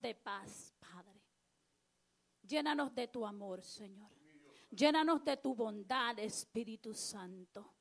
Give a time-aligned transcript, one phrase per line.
[0.00, 1.20] de paz, Padre.
[2.42, 4.10] Llénanos de tu amor, Señor.
[4.70, 7.74] Llénanos de tu bondad, Espíritu Santo.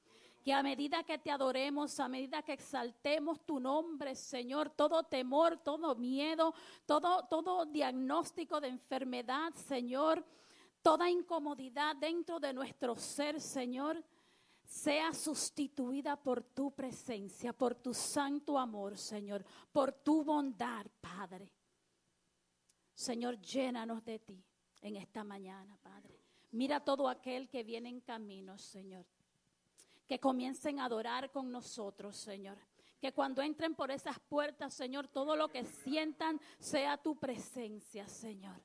[0.43, 5.57] Que a medida que te adoremos, a medida que exaltemos tu nombre, Señor, todo temor,
[5.57, 6.53] todo miedo,
[6.85, 10.25] todo, todo diagnóstico de enfermedad, Señor,
[10.81, 14.01] toda incomodidad dentro de nuestro ser, Señor,
[14.63, 19.43] sea sustituida por tu presencia, por tu santo amor, Señor,
[19.73, 21.56] por tu bondad, Padre.
[22.97, 24.43] Señor, llénanos de ti
[24.81, 26.19] en esta mañana, Padre.
[26.49, 29.05] Mira todo aquel que viene en camino, Señor.
[30.07, 32.57] Que comiencen a adorar con nosotros, Señor.
[32.99, 38.59] Que cuando entren por esas puertas, Señor, todo lo que sientan sea tu presencia, Señor.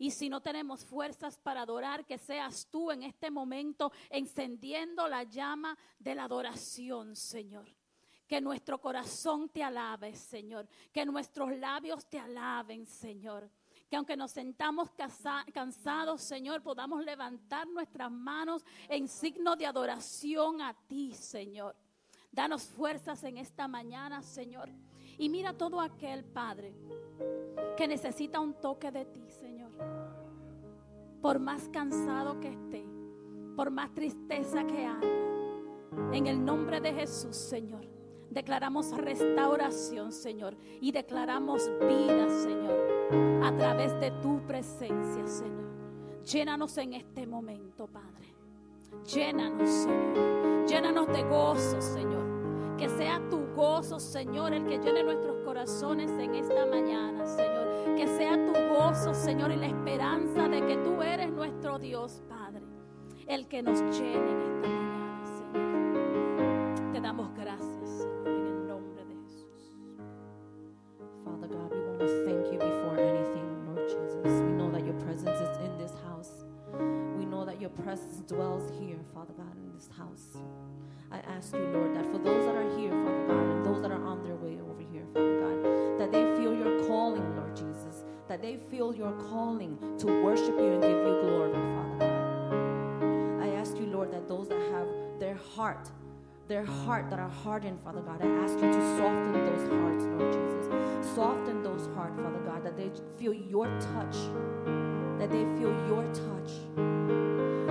[0.00, 5.22] Y si no tenemos fuerzas para adorar, que seas tú en este momento encendiendo la
[5.22, 7.68] llama de la adoración, Señor.
[8.26, 10.66] Que nuestro corazón te alabe, Señor.
[10.92, 13.48] Que nuestros labios te alaben, Señor.
[13.90, 14.88] Que aunque nos sentamos
[15.52, 21.74] cansados, Señor, podamos levantar nuestras manos en signo de adoración a ti, Señor.
[22.30, 24.70] Danos fuerzas en esta mañana, Señor.
[25.18, 26.72] Y mira todo aquel, Padre,
[27.76, 29.72] que necesita un toque de ti, Señor.
[31.20, 32.86] Por más cansado que esté,
[33.56, 35.00] por más tristeza que haya,
[36.12, 37.84] en el nombre de Jesús, Señor,
[38.30, 45.70] declaramos restauración, Señor, y declaramos vida, Señor, a través de tu presencia, Señor.
[46.24, 48.34] Llénanos en este momento, Padre.
[49.12, 50.66] Llénanos, Señor.
[50.66, 52.76] Llénanos de gozo, Señor.
[52.76, 57.96] Que sea tu gozo, Señor, el que llene nuestros corazones en esta mañana, Señor.
[57.96, 62.62] Que sea tu gozo, Señor, y la esperanza de que tú eres nuestro Dios, Padre.
[63.26, 64.79] El que nos llene en esta mañana,
[79.80, 80.42] this house.
[81.10, 83.90] I ask you, Lord, that for those that are here, Father God, and those that
[83.90, 88.04] are on their way over here, Father God, that they feel your calling, Lord Jesus,
[88.28, 93.42] that they feel your calling to worship you and give you glory, Father God.
[93.42, 94.86] I ask you, Lord, that those that have
[95.18, 95.90] their heart,
[96.46, 100.32] their heart that are hardened, Father God, I ask you to soften those hearts, Lord
[100.32, 101.14] Jesus.
[101.14, 104.16] Soften those hearts, Father God, that they feel your touch,
[105.18, 106.50] that they feel your touch,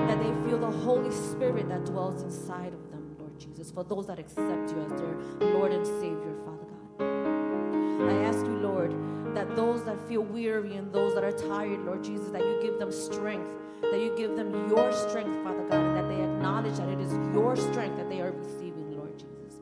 [0.07, 3.15] that they feel the Holy Spirit that dwells inside of them.
[3.19, 5.15] Lord Jesus, for those that accept you as their
[5.53, 6.65] Lord and Savior, Father
[6.99, 8.09] God.
[8.09, 8.93] I ask you, Lord,
[9.35, 12.79] that those that feel weary and those that are tired, Lord Jesus, that you give
[12.79, 13.51] them strength,
[13.81, 17.13] that you give them your strength, Father God, and that they acknowledge that it is
[17.33, 19.59] your strength that they are receiving, Lord Jesus.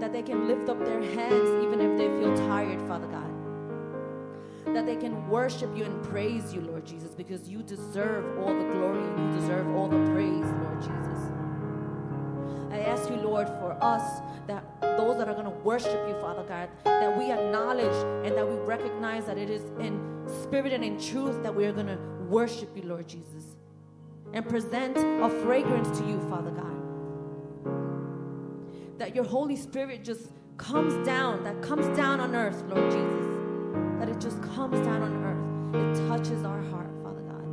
[0.00, 3.09] That they can lift up their hands even if they feel tired, Father God
[4.74, 8.72] that they can worship you and praise you, Lord Jesus, because you deserve all the
[8.72, 11.32] glory and you deserve all the praise, Lord Jesus.
[12.70, 16.44] I ask you, Lord, for us, that those that are going to worship you, Father
[16.44, 20.00] God, that we acknowledge and that we recognize that it is in
[20.42, 21.98] spirit and in truth that we are going to
[22.28, 23.56] worship you, Lord Jesus,
[24.32, 26.66] and present a fragrance to you, Father God.
[28.98, 33.29] That your Holy Spirit just comes down, that comes down on earth, Lord Jesus.
[34.20, 35.40] Just comes down on earth.
[35.74, 37.46] It touches our heart, Father God.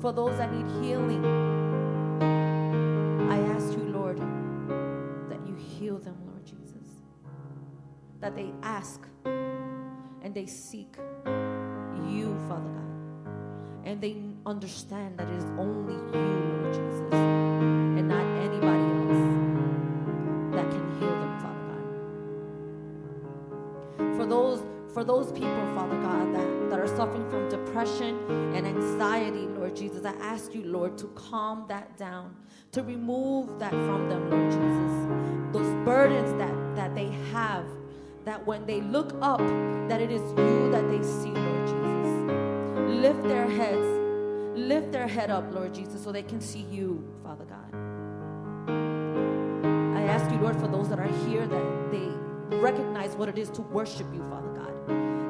[0.00, 1.22] For those that need healing,
[3.30, 4.18] I ask you, Lord,
[5.28, 7.04] that you heal them, Lord Jesus.
[8.20, 10.96] That they ask and they seek
[12.08, 12.82] you, Father God.
[13.84, 14.16] And they
[14.46, 16.24] understand that it is only you,
[16.62, 19.20] Lord Jesus, and not anybody else
[20.54, 21.64] that can heal them, Father
[23.98, 24.16] God.
[24.16, 24.62] For those
[24.96, 28.18] for those people, Father God, that, that are suffering from depression
[28.54, 32.34] and anxiety, Lord Jesus, I ask you, Lord, to calm that down,
[32.72, 35.52] to remove that from them, Lord Jesus.
[35.52, 37.66] Those burdens that, that they have,
[38.24, 39.40] that when they look up,
[39.90, 43.02] that it is you that they see, Lord Jesus.
[43.02, 47.44] Lift their heads, lift their head up, Lord Jesus, so they can see you, Father
[47.44, 47.70] God.
[49.94, 53.50] I ask you, Lord, for those that are here, that they recognize what it is
[53.50, 54.55] to worship you, Father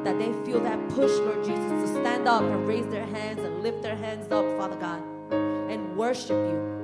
[0.05, 3.63] that they feel that push, Lord Jesus, to stand up and raise their hands and
[3.63, 5.03] lift their hands up, Father God,
[5.71, 6.77] and worship you.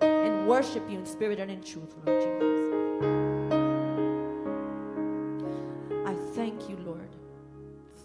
[0.00, 2.58] And worship you in spirit and in truth, Lord Jesus.
[6.06, 7.08] I thank you, Lord.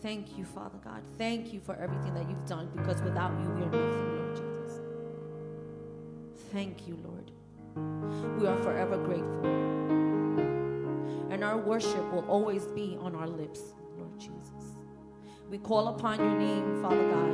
[0.01, 1.01] Thank you, Father God.
[1.17, 4.81] Thank you for everything that you've done because without you, we are nothing, Lord Jesus.
[6.51, 7.31] Thank you, Lord.
[8.39, 9.45] We are forever grateful.
[11.31, 13.73] And our worship will always be on our lips.
[15.49, 17.33] We call upon your name, Father God.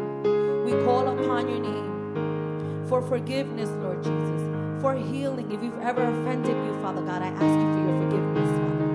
[0.65, 5.51] We call upon your name for forgiveness, Lord Jesus, for healing.
[5.51, 8.87] If you've ever offended you, Father God, I ask you for your forgiveness, Father.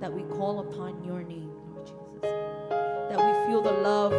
[0.00, 2.20] That we call upon your name, Lord Jesus.
[3.10, 4.12] That we feel the love,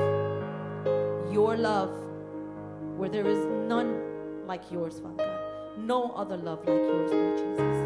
[1.33, 1.91] your love,
[2.97, 5.39] where there is none like yours, Father God.
[5.77, 7.84] No other love like yours, Lord Jesus.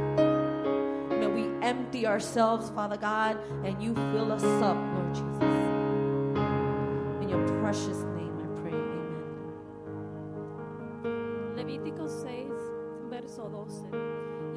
[1.62, 5.44] Empty ourselves, Father God, and you fill us up, Lord Jesus.
[7.22, 8.72] In your precious name I pray,
[11.04, 11.56] amen.
[11.58, 12.54] Levítico 6,
[13.10, 13.90] verso 12.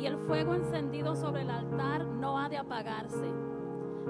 [0.00, 3.32] Y el fuego encendido sobre el altar no ha de apagarse,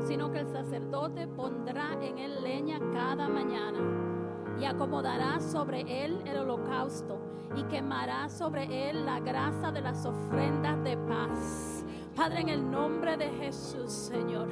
[0.06, 3.78] sino que el sacerdote pondrá en él leña cada mañana
[4.60, 7.18] y acomodará sobre él el holocausto
[7.56, 11.81] y quemará sobre él la grasa de las ofrendas de paz.
[12.14, 14.48] Padre, en el nombre de Jesús, Señor.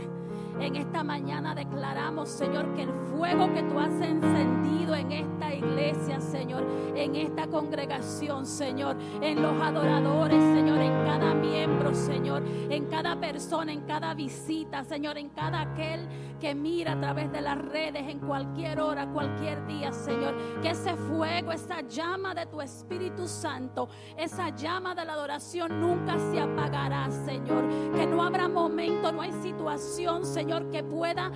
[0.59, 6.21] En esta mañana declaramos, Señor, que el fuego que tú has encendido en esta iglesia,
[6.21, 13.19] Señor, en esta congregación, Señor, en los adoradores, Señor, en cada miembro, Señor, en cada
[13.21, 16.07] persona, en cada visita, Señor, en cada aquel
[16.41, 20.97] que mira a través de las redes, en cualquier hora, cualquier día, Señor, que ese
[20.97, 27.11] fuego, esa llama de tu Espíritu Santo, esa llama de la adoración nunca se apagará,
[27.11, 31.31] Señor, que no habrá momento, no hay situación, Señor, que pueda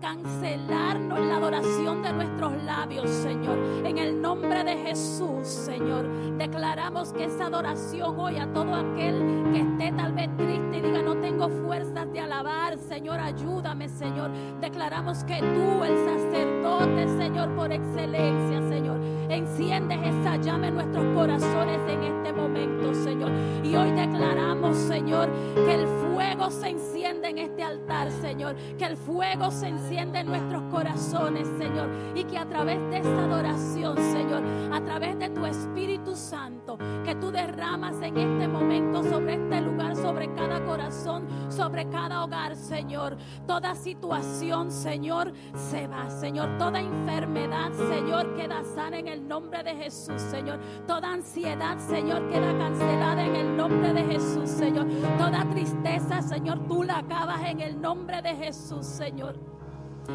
[0.00, 3.58] cancelarnos la adoración de nuestros labios, Señor.
[3.84, 6.06] En el nombre de Jesús, Señor,
[6.38, 11.02] declaramos que esa adoración hoy a todo aquel que esté tal vez triste y diga,
[11.02, 14.30] no tengo fuerzas de alabar, Señor, ayúdame, Señor.
[14.58, 18.98] Declaramos que tú, el sacerdote, Señor, por excelencia, Señor,
[19.28, 23.30] enciendes esa llama en nuestros corazones en este momento, Señor.
[23.62, 28.56] Y hoy declaramos, Señor, que el fuego se enciende en este altar, Señor.
[28.78, 31.90] Que el fuego se enciende en nuestros corazones, Señor.
[32.14, 34.42] Y que a través de esta adoración, Señor,
[34.72, 39.96] a través de tu Espíritu Santo, que tú derramas en este momento sobre este lugar,
[39.96, 43.16] sobre cada corazón, sobre cada hogar, Señor.
[43.46, 46.56] Toda situación, Señor, se va, Señor.
[46.58, 50.58] Toda enfermedad, Señor, queda sana en el nombre de Jesús, Señor.
[50.86, 54.86] Toda ansiedad, Señor, queda cancelada en el nombre de Jesús, Señor.
[55.18, 59.36] Toda tristeza, Señor, tú la acabas en el nombre de Jesús, Señor.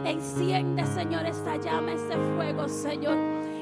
[0.06, 3.18] Enciende, Señor, esa llama, ese fuego, Señor.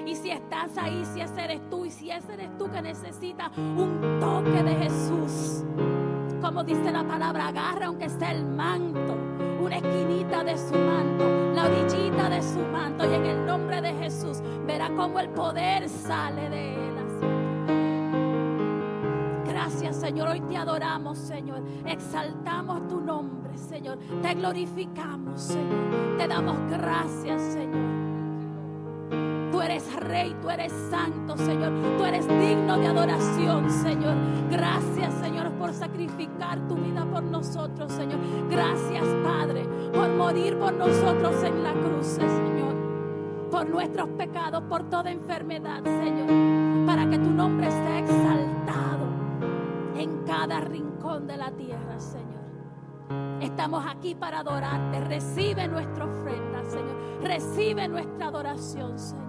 [0.06, 3.56] Y si estás ahí, si ese eres tú, y si ese eres tú que necesitas
[3.58, 5.64] un toque de Jesús,
[6.42, 9.18] como dice la palabra, agarra aunque sea el manto,
[9.62, 13.94] una esquinita de su manto, la orillita de su manto, y en el nombre de
[13.94, 16.90] Jesús verá cómo el poder sale de él.
[19.70, 20.30] Gracias, Señor.
[20.30, 21.62] Hoy te adoramos, Señor.
[21.86, 24.00] Exaltamos tu nombre, Señor.
[24.22, 26.18] Te glorificamos, Señor.
[26.18, 27.99] Te damos gracias, Señor.
[29.60, 31.74] Tú eres rey, tú eres santo, Señor.
[31.98, 34.16] Tú eres digno de adoración, Señor.
[34.50, 38.20] Gracias, Señor, por sacrificar tu vida por nosotros, Señor.
[38.50, 42.74] Gracias, Padre, por morir por nosotros en la cruz, Señor.
[43.52, 46.86] Por nuestros pecados, por toda enfermedad, Señor.
[46.88, 49.08] Para que tu nombre sea exaltado
[49.98, 53.42] en cada rincón de la tierra, Señor.
[53.42, 55.02] Estamos aquí para adorarte.
[55.02, 56.96] Recibe nuestra ofrenda, Señor.
[57.24, 59.29] Recibe nuestra adoración, Señor.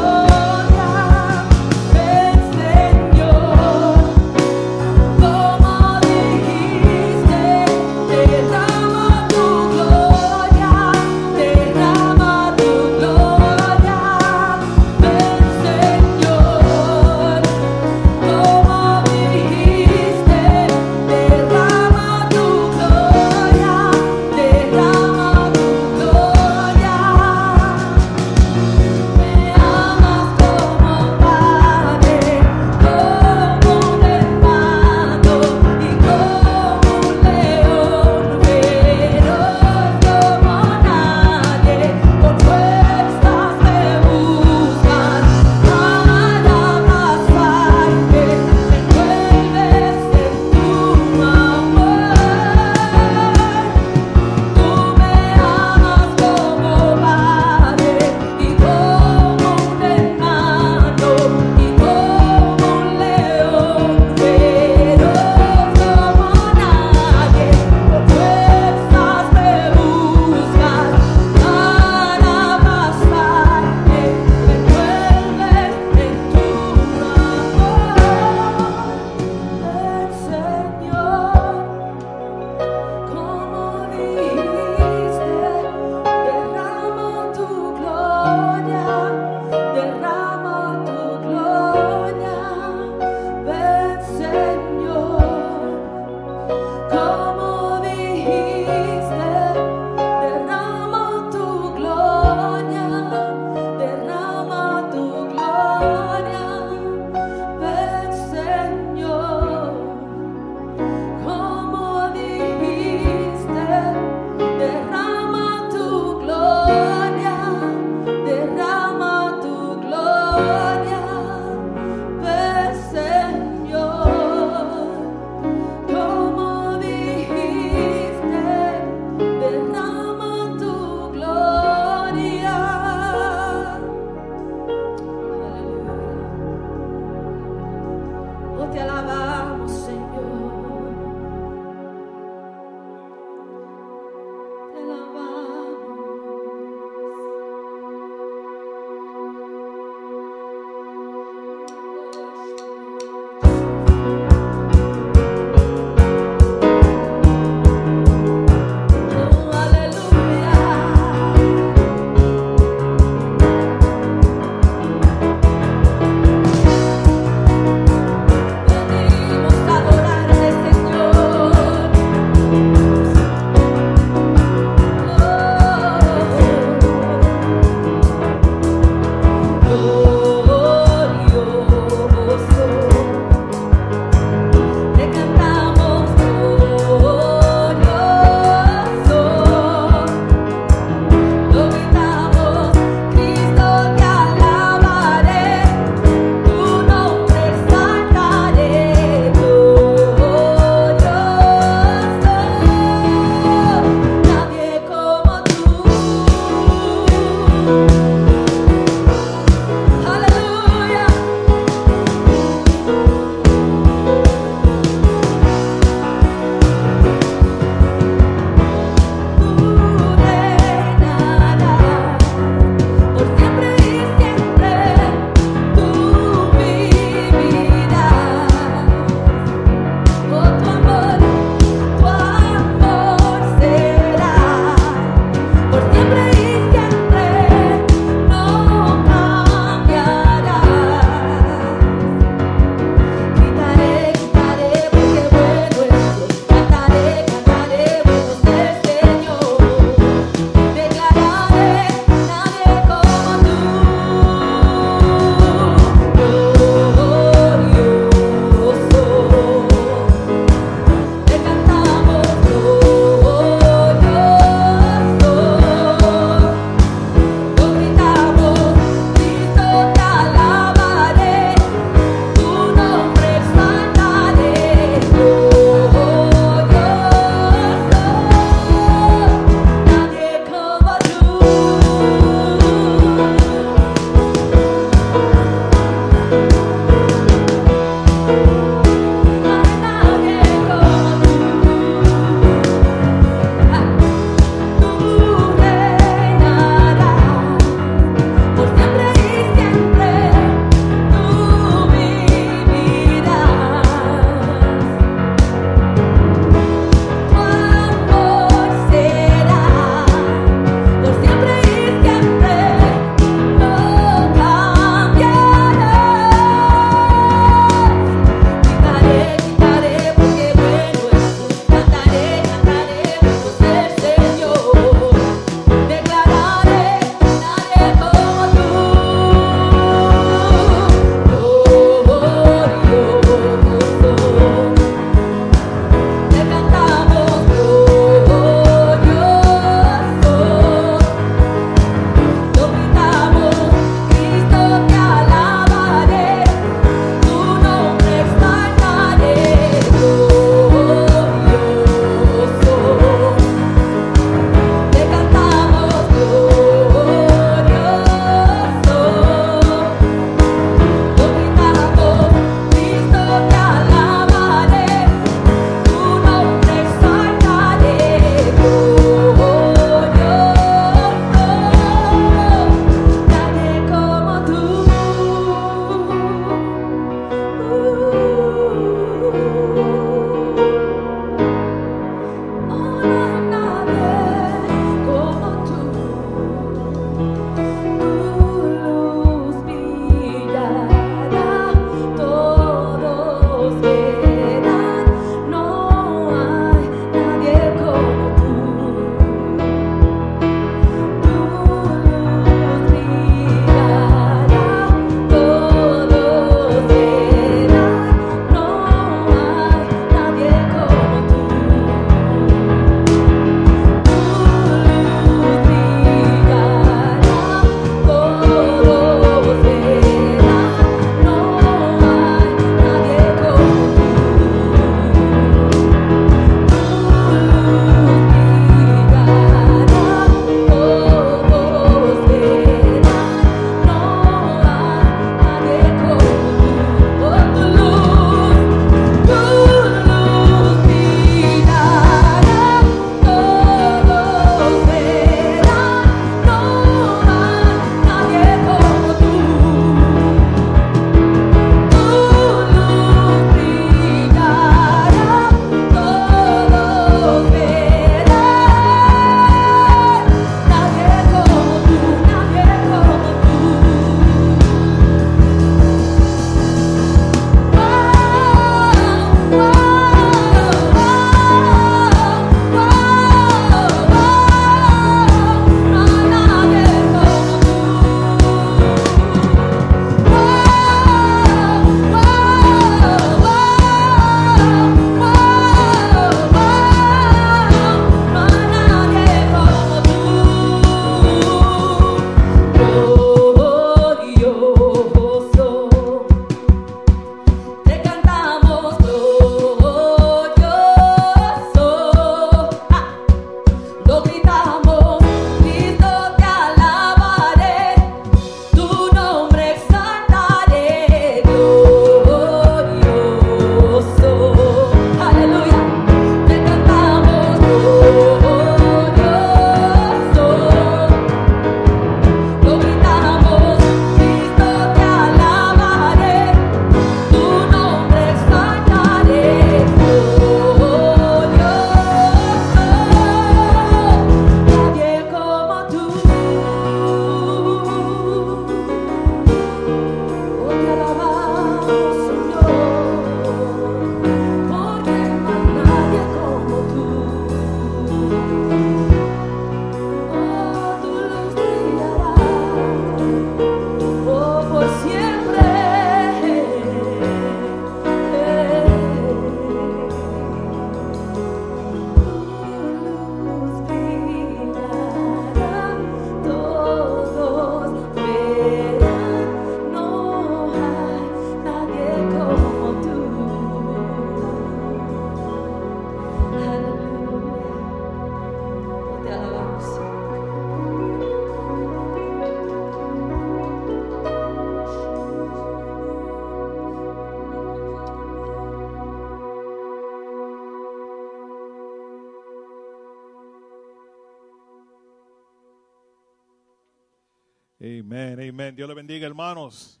[598.10, 598.74] Amén, amén.
[598.74, 600.00] Dios le bendiga, hermanos.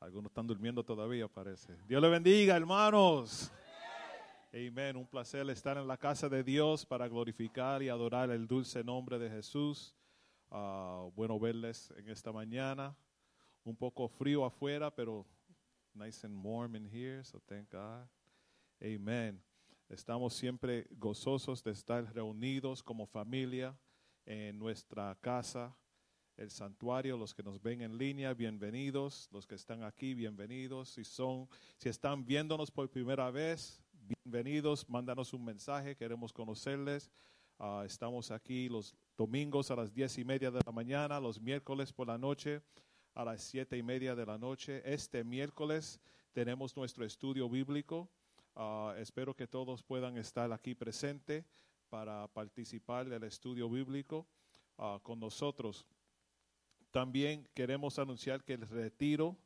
[0.00, 1.76] Algunos están durmiendo todavía, parece.
[1.86, 3.52] Dios le bendiga, hermanos.
[4.50, 4.96] Amén.
[4.96, 9.18] Un placer estar en la casa de Dios para glorificar y adorar el dulce nombre
[9.18, 9.94] de Jesús.
[10.50, 12.96] Ah, bueno verles en esta mañana.
[13.62, 15.26] Un poco frío afuera, pero
[15.92, 18.08] nice and warm in here, so thank God.
[18.82, 19.38] Amen.
[19.86, 23.78] Estamos siempre gozosos de estar reunidos como familia
[24.24, 25.76] en nuestra casa,
[26.40, 27.18] el santuario.
[27.18, 29.28] Los que nos ven en línea, bienvenidos.
[29.30, 30.88] Los que están aquí, bienvenidos.
[30.88, 34.88] Si son, si están viéndonos por primera vez, bienvenidos.
[34.88, 37.10] Mándanos un mensaje, queremos conocerles.
[37.58, 41.92] Ah, estamos aquí los domingos a las diez y media de la mañana, los miércoles
[41.92, 42.62] por la noche
[43.14, 44.80] a las siete y media de la noche.
[44.84, 46.00] Este miércoles
[46.32, 48.08] tenemos nuestro estudio bíblico.
[48.56, 51.44] Ah, espero que todos puedan estar aquí presentes
[51.90, 54.26] para participar del estudio bíblico
[54.78, 55.86] ah, con nosotros.
[56.90, 59.36] También queremos anunciar que el retiro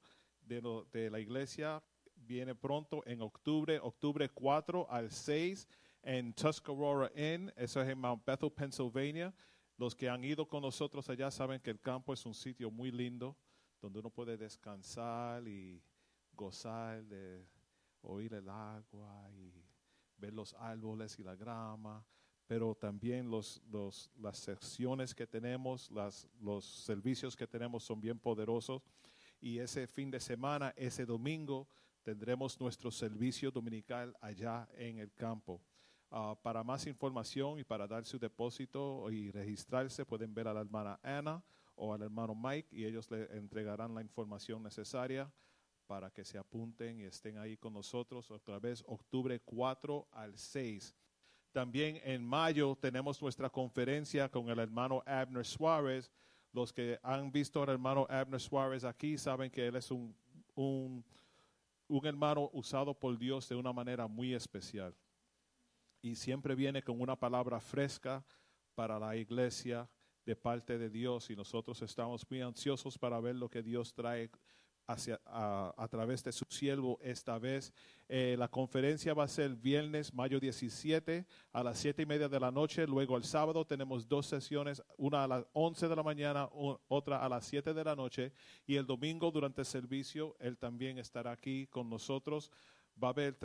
[0.40, 1.82] de, la iglesia
[2.14, 5.68] viene pronto en octubre, octubre 4 al 6
[6.02, 9.34] en Tuscarora Inn, eso es en Mount Bethel, Pennsylvania.
[9.76, 12.90] Los que han ido con nosotros allá saben que el campo es un sitio muy
[12.90, 13.36] lindo
[13.80, 15.82] donde uno puede descansar y
[16.32, 17.46] gozar de
[18.02, 19.52] oír el agua y
[20.16, 22.04] ver los árboles y la grama,
[22.46, 28.18] pero también los, los, las secciones que tenemos, las, los servicios que tenemos son bien
[28.18, 28.82] poderosos.
[29.40, 31.68] Y ese fin de semana, ese domingo,
[32.02, 35.60] tendremos nuestro servicio dominical allá en el campo.
[36.10, 40.60] Ah, para más información y para dar su depósito y registrarse, pueden ver a la
[40.60, 41.42] hermana Ana
[41.74, 45.32] o al hermano Mike y ellos le entregarán la información necesaria
[45.86, 50.94] para que se apunten y estén ahí con nosotros otra vez octubre 4 al 6.
[51.54, 56.10] También en mayo tenemos nuestra conferencia con el hermano Abner Suárez.
[56.52, 60.12] Los que han visto al hermano Abner Suárez aquí saben que él es un,
[60.56, 61.04] un,
[62.02, 64.96] hermano usado por Dios de una manera muy especial.
[66.02, 68.26] Y siempre viene con una palabra fresca
[68.74, 69.88] para la iglesia
[70.26, 74.28] de parte de Dios y nosotros estamos muy ansiosos para ver lo que Dios trae
[74.86, 77.72] hacia, a, a través de su siervo esta vez.
[78.08, 82.40] Eh, la conferencia va a ser viernes, mayo 17, a las 7 y media de
[82.40, 82.86] la noche.
[82.86, 87.24] Luego el sábado tenemos dos sesiones, una a las 11 de la mañana, o- otra
[87.24, 88.32] a las 7 de la noche.
[88.66, 92.50] Y el domingo durante el servicio, él también estará aquí con nosotros.
[93.02, 93.36] Va a haber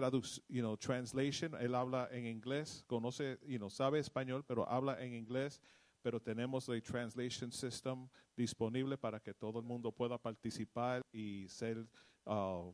[0.50, 1.56] you know, translation.
[1.60, 5.60] Él habla en inglés, conoce, you know, sabe español, pero habla en inglés.
[6.02, 11.86] Pero tenemos el translation system disponible para que todo el mundo pueda participar y ser
[12.26, 12.72] ah,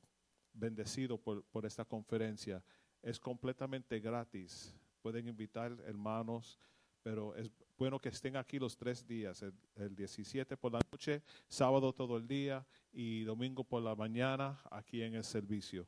[0.53, 2.63] bendecido por, por esta conferencia.
[3.01, 4.75] Es completamente gratis.
[5.01, 6.59] Pueden invitar hermanos,
[7.03, 11.21] pero es bueno que estén aquí los tres días, el, el 17 por la noche,
[11.47, 15.87] sábado todo el día y domingo por la mañana aquí en el servicio.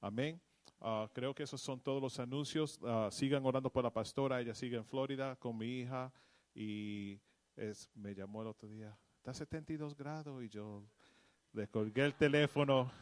[0.00, 0.40] Amén.
[0.80, 2.80] Ah, creo que esos son todos los anuncios.
[2.82, 4.40] Ah, sigan orando por la pastora.
[4.40, 6.12] Ella sigue en Florida con mi hija
[6.60, 7.18] y
[7.94, 8.94] me llamó el otro día.
[9.16, 10.84] Está 72 grados y yo
[11.52, 12.92] le colgué el teléfono.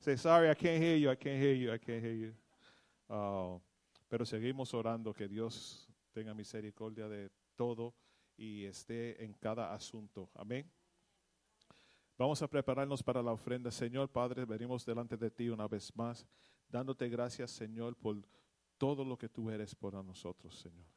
[0.00, 2.34] Say, sorry, I can't hear you, I can't hear you, I can't hear you.
[3.08, 3.56] Ah,
[4.08, 7.94] pero seguimos orando que Dios tenga misericordia de todo
[8.36, 10.28] y esté en cada asunto.
[10.34, 10.68] Amén.
[12.18, 13.70] Vamos a prepararnos para la ofrenda.
[13.70, 16.26] Señor Padre, venimos delante de ti una vez más,
[16.68, 18.16] dándote gracias, Señor, por
[18.76, 20.93] todo lo que tú eres para nosotros, Señor.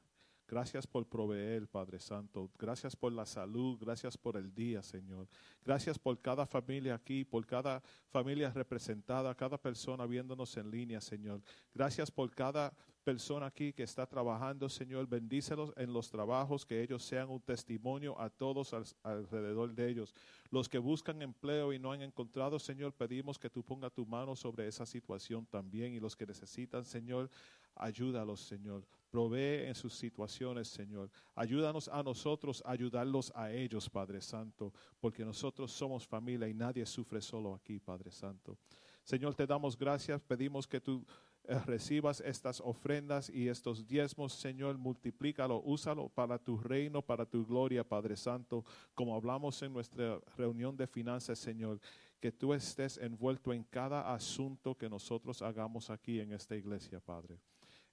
[0.49, 2.49] Gracias por proveer, Padre Santo.
[2.57, 3.77] Gracias por la salud.
[3.77, 5.27] Gracias por el día, Señor.
[5.65, 11.41] Gracias por cada familia aquí, por cada familia representada, cada persona viéndonos en línea, Señor.
[11.73, 12.73] Gracias por cada
[13.03, 15.05] persona aquí que está trabajando, Señor.
[15.05, 20.15] Bendícelos en los trabajos, que ellos sean un testimonio a todos al- alrededor de ellos.
[20.49, 24.33] Los que buscan empleo y no han encontrado, Señor, pedimos que tú ponga tu mano
[24.33, 25.93] sobre esa situación también.
[25.93, 27.29] Y los que necesitan, Señor,
[27.75, 28.85] ayúdalos, Señor.
[29.09, 31.09] Provee en sus situaciones, Señor.
[31.35, 37.21] Ayúdanos a nosotros ayudarlos a ellos, Padre Santo, porque nosotros somos familia y nadie sufre
[37.21, 38.57] solo aquí, Padre Santo.
[39.03, 41.05] Señor, te damos gracias, pedimos que tú
[41.49, 47.45] eh, recibas estas ofrendas y estos diezmos, Señor, multiplícalo, úsalo para tu reino, para tu
[47.45, 51.79] gloria, Padre Santo, como hablamos en nuestra reunión de finanzas, Señor,
[52.19, 57.39] que tú estés envuelto en cada asunto que nosotros hagamos aquí en esta iglesia, Padre.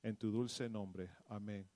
[0.04, 1.66] En tu dulce nombre, amén.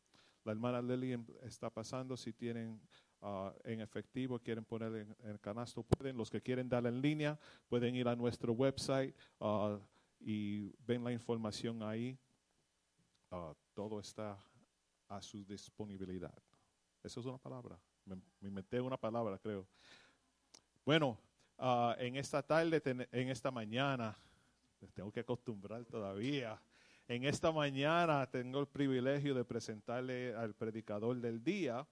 [0.45, 2.79] La hermana Lily em- está pasando, si tienen
[3.23, 6.15] ah, en efectivo, quieren poner en, canasto, pueden.
[6.15, 7.39] Los que quieren dar en línea,
[7.71, 9.79] pueden ir a nuestro website ah,
[10.21, 12.19] y ven la información ahí.
[13.31, 14.39] Ah, todo está
[15.09, 16.35] a su disponibilidad.
[17.03, 17.81] Eso es una palabra.
[18.05, 19.67] me, me inventé una palabra, creo.
[20.85, 21.19] Bueno,
[21.97, 24.15] en esta tarde, en esta mañana,
[24.93, 26.61] tengo que acostumbrar todavía.
[27.09, 31.89] En esta mañana tengo el privilegio de presentarle al predicador del día,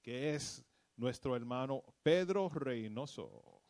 [0.00, 0.64] que es
[0.96, 3.60] nuestro hermano Pedro Reynoso.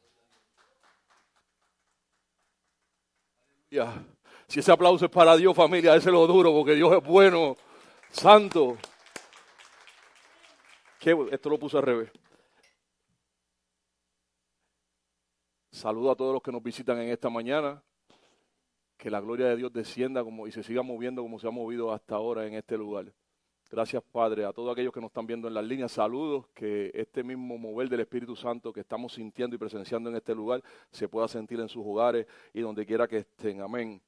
[3.68, 4.00] Ya.
[4.46, 7.56] Si ese aplauso es para Dios, familia, ese lo duro, porque Dios es bueno,
[8.12, 8.78] santo.
[11.00, 12.12] Qué esto lo puse al revés.
[15.72, 17.82] Saludo a todos los que nos visitan en esta mañana.
[18.96, 21.92] Que la gloria de Dios descienda como, y se siga moviendo como se ha movido
[21.92, 23.12] hasta ahora en este lugar.
[23.68, 25.90] Gracias, Padre, a todos aquellos que nos están viendo en las líneas.
[25.90, 30.34] Saludos, que este mismo mover del Espíritu Santo que estamos sintiendo y presenciando en este
[30.34, 33.60] lugar se pueda sentir en sus hogares y donde quiera que estén.
[33.60, 34.00] Amén.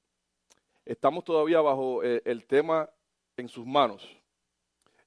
[0.84, 2.88] Estamos todavía bajo eh, el tema
[3.36, 4.08] en sus manos,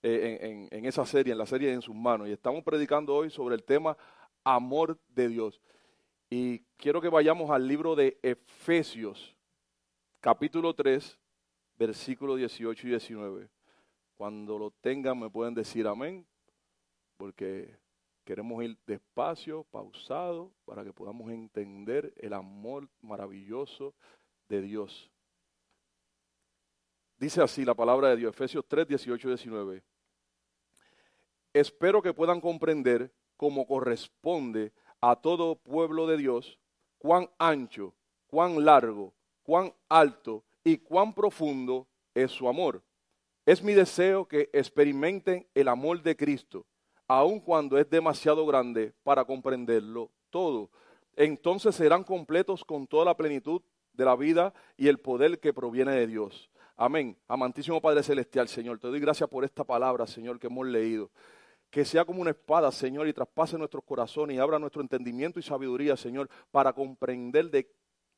[0.04, 2.28] eh, en, esa serie, en la serie en sus manos.
[2.28, 3.98] Y estamos predicando hoy sobre el tema
[4.44, 5.62] amor de Dios.
[6.30, 9.36] Y quiero que vayamos al libro de Efesios,
[10.22, 11.19] capítulo 3,
[11.78, 13.49] versículos 18 y 19.
[14.15, 16.26] Cuando lo tengan me pueden decir amén,
[17.17, 17.76] porque
[18.24, 23.95] queremos ir despacio, pausado, para que podamos entender el amor maravilloso
[24.47, 25.11] de Dios.
[27.17, 29.84] Dice así la palabra de Dios, Efesios 3, 18 y 19.
[31.53, 36.59] Espero que puedan comprender como corresponde a todo pueblo de Dios
[36.99, 37.95] cuán ancho,
[38.28, 39.13] cuán largo,
[39.44, 42.82] cuán alto y cuán profundo es su amor.
[43.46, 46.66] Es mi deseo que experimenten el amor de Cristo,
[47.08, 50.70] aun cuando es demasiado grande para comprenderlo todo.
[51.16, 53.62] Entonces serán completos con toda la plenitud
[53.94, 56.50] de la vida y el poder que proviene de Dios.
[56.78, 57.18] Amén.
[57.28, 61.12] Amantísimo Padre Celestial, Señor, te doy gracias por esta palabra, Señor, que hemos leído.
[61.70, 65.44] Que sea como una espada, Señor, y traspase nuestros corazones y abra nuestro entendimiento y
[65.44, 67.72] sabiduría, Señor, para comprender de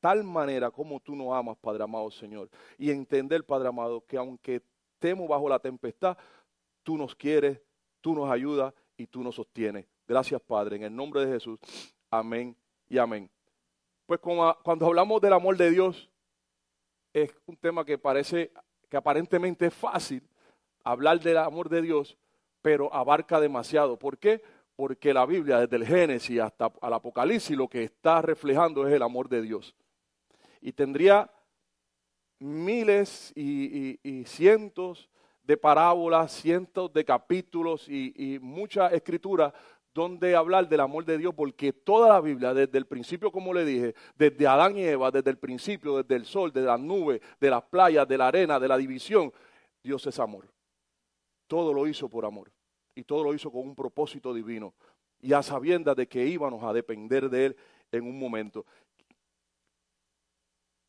[0.03, 2.49] tal manera como tú nos amas, Padre amado, Señor.
[2.77, 4.61] Y entender, Padre amado, que aunque
[4.95, 6.17] estemos bajo la tempestad,
[6.83, 7.61] tú nos quieres,
[8.01, 9.85] tú nos ayudas y tú nos sostienes.
[10.05, 11.57] Gracias, Padre, en el nombre de Jesús.
[12.11, 12.53] Amén
[12.89, 13.29] y amén.
[14.05, 16.09] Pues cuando hablamos del amor de Dios,
[17.13, 18.51] es un tema que parece
[18.89, 20.21] que aparentemente es fácil
[20.83, 22.17] hablar del amor de Dios,
[22.61, 23.97] pero abarca demasiado.
[23.97, 24.41] ¿Por qué?
[24.75, 29.01] Porque la Biblia, desde el Génesis hasta el Apocalipsis, lo que está reflejando es el
[29.01, 29.73] amor de Dios.
[30.65, 31.29] Y tendría
[32.39, 35.09] miles y, cientos
[35.43, 39.53] de parábolas, cientos de capítulos y, y mucha escritura
[39.93, 43.65] donde hablar del amor de Dios, porque toda la Biblia, desde el principio, como le
[43.65, 47.49] dije, desde Adán y Eva, desde el principio, desde el sol, de las nubes, de
[47.49, 49.33] las playas, de la arena, de la división,
[49.83, 50.47] Dios es amor.
[51.45, 52.49] Todo lo hizo por amor
[52.95, 54.73] y todo lo hizo con un propósito divino
[55.19, 57.57] y a sabiendas de que íbamos a depender de Él
[57.91, 58.65] en un momento.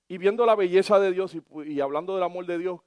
[0.08, 2.80] Y viendo la belleza de Dios y, hablando del amor de Dios,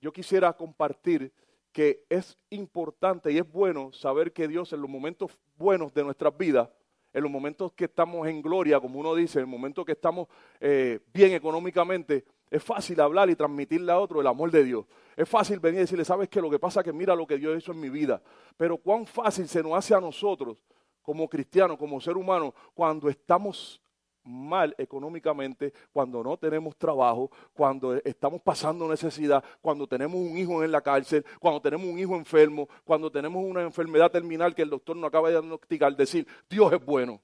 [0.00, 1.32] yo quisiera compartir
[1.70, 6.36] que es importante y es bueno saber que Dios en los momentos buenos de nuestras
[6.36, 6.68] vidas,
[7.12, 10.28] en los momentos que estamos en gloria, como uno dice, en el momento que estamos
[10.60, 14.84] eh, bien económicamente, es fácil hablar y transmitirle a otro el amor de Dios.
[15.16, 16.40] Es fácil venir y decirle, ¿sabes qué?
[16.40, 18.22] Lo que pasa es que mira lo que Dios hizo en mi vida.
[18.56, 20.58] Pero cuán fácil se nos hace a nosotros,
[21.00, 23.81] como cristianos, como ser humano, cuando estamos
[24.24, 30.72] mal económicamente, cuando no tenemos trabajo, cuando estamos pasando necesidad, cuando tenemos un hijo en
[30.72, 34.96] la cárcel, cuando tenemos un hijo enfermo, cuando tenemos una enfermedad terminal que el doctor
[34.96, 37.20] no acaba de diagnosticar, decir, Dios es bueno.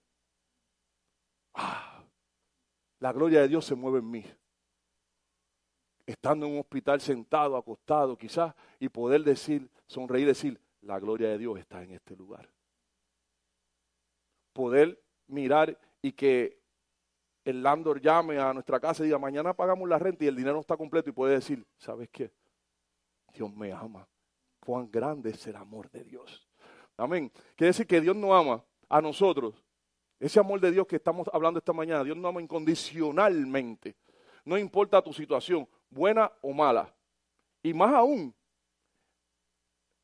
[1.54, 2.04] Ah,
[3.00, 4.24] la gloria de Dios se mueve en mí.
[6.06, 11.38] Estando en un hospital sentado, acostado quizás, y poder decir, sonreír, decir, la gloria de
[11.38, 12.48] Dios está en este lugar.
[14.52, 16.58] Poder mirar y que
[17.48, 20.54] el landlord llame a nuestra casa y diga, mañana pagamos la renta y el dinero
[20.54, 22.30] no está completo y puede decir, ¿sabes qué?
[23.32, 24.06] Dios me ama.
[24.60, 26.46] Cuán grande es el amor de Dios.
[26.98, 27.32] Amén.
[27.56, 29.64] Quiere decir que Dios nos ama a nosotros.
[30.20, 33.96] Ese amor de Dios que estamos hablando esta mañana, Dios nos ama incondicionalmente.
[34.44, 36.94] No importa tu situación, buena o mala.
[37.62, 38.34] Y más aún,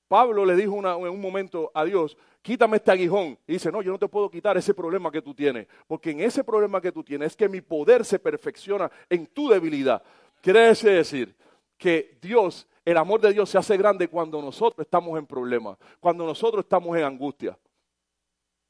[0.08, 3.38] Pablo le dijo en un momento a Dios, quítame este aguijón.
[3.46, 6.20] Y dice, no, yo no te puedo quitar ese problema que tú tienes, porque en
[6.20, 10.02] ese problema que tú tienes es que mi poder se perfecciona en tu debilidad.
[10.40, 11.34] Quiere decir
[11.78, 16.26] que Dios, el amor de Dios se hace grande cuando nosotros estamos en problemas, cuando
[16.26, 17.58] nosotros estamos en angustia.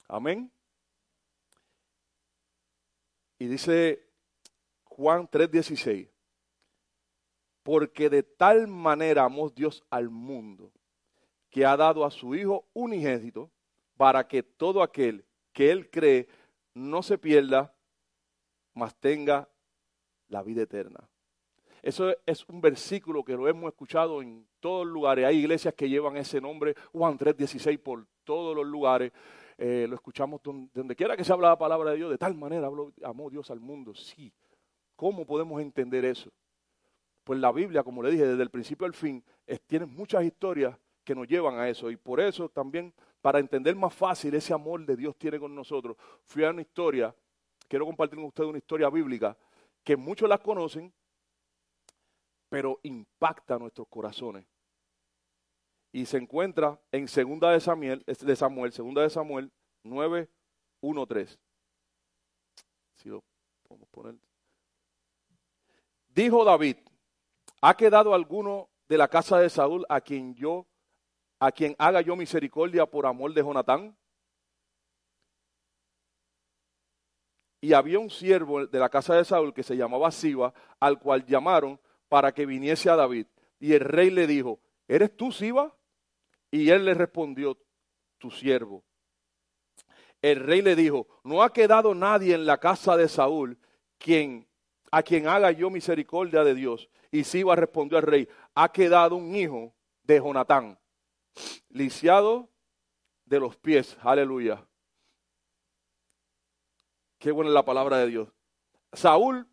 [0.06, 0.50] Amén.
[3.38, 4.06] Y dice
[4.84, 6.08] Juan 3:16,
[7.64, 10.70] porque de tal manera amó Dios al mundo
[11.54, 13.48] que ha dado a su Hijo unigénito
[13.96, 16.26] para que todo aquel que él cree
[16.74, 17.72] no se pierda,
[18.72, 19.48] mas tenga
[20.26, 21.08] la vida eterna.
[21.80, 25.26] Eso es un versículo que lo hemos escuchado en todos lugares.
[25.26, 29.12] Hay iglesias que llevan ese nombre, Juan 3:16, por todos los lugares.
[29.56, 32.10] Eh, lo escuchamos donde, quiera que se habla la palabra de Dios.
[32.10, 32.68] De tal manera
[33.04, 33.94] amó Dios al mundo.
[33.94, 34.32] Sí.
[34.96, 36.32] ¿Cómo podemos entender eso?
[37.22, 39.22] Pues la Biblia, como le dije, desde el principio al fin,
[39.68, 41.90] tiene muchas historias que nos llevan a eso.
[41.90, 45.96] Y por eso también, para entender más fácil ese amor de Dios tiene con nosotros,
[46.24, 47.14] fui a una historia,
[47.68, 49.36] quiero compartir con ustedes una historia bíblica,
[49.84, 50.92] que muchos la conocen,
[52.48, 54.46] pero impacta nuestros corazones.
[55.92, 59.52] Y se encuentra en segunda de Samuel, de Samuel, segunda de Samuel
[59.84, 60.28] 9,
[60.80, 61.38] 1, 3.
[62.94, 63.22] Si lo
[63.62, 64.16] podemos poner.
[66.08, 66.76] Dijo David,
[67.60, 70.66] ¿ha quedado alguno de la casa de Saúl a quien yo,
[71.44, 73.94] a quien haga yo misericordia por amor de Jonatán?
[77.60, 81.26] Y había un siervo de la casa de Saúl que se llamaba Siba, al cual
[81.26, 81.78] llamaron
[82.08, 83.26] para que viniese a David.
[83.60, 85.76] Y el rey le dijo, ¿eres tú Siba?
[86.50, 87.58] Y él le respondió,
[88.16, 88.82] tu siervo.
[90.22, 93.58] El rey le dijo, no ha quedado nadie en la casa de Saúl
[93.98, 94.48] quien,
[94.90, 96.88] a quien haga yo misericordia de Dios.
[97.10, 99.74] Y Siba respondió al rey, ha quedado un hijo
[100.04, 100.78] de Jonatán,
[101.68, 102.48] lisiado
[103.24, 103.96] de los pies.
[104.02, 104.66] Aleluya.
[107.18, 108.28] Qué buena es la palabra de Dios.
[108.92, 109.48] Saúl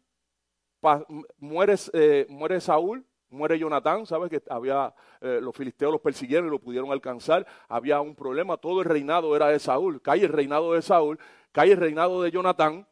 [1.37, 4.29] muere, eh, muere Saúl, muere Jonatán, ¿sabes?
[4.29, 8.81] Que había, eh, los filisteos los persiguieron y lo pudieron alcanzar, había un problema, todo
[8.81, 11.19] el reinado era de Saúl, cae el reinado de Saúl,
[11.51, 12.87] cae el reinado de Jonatán,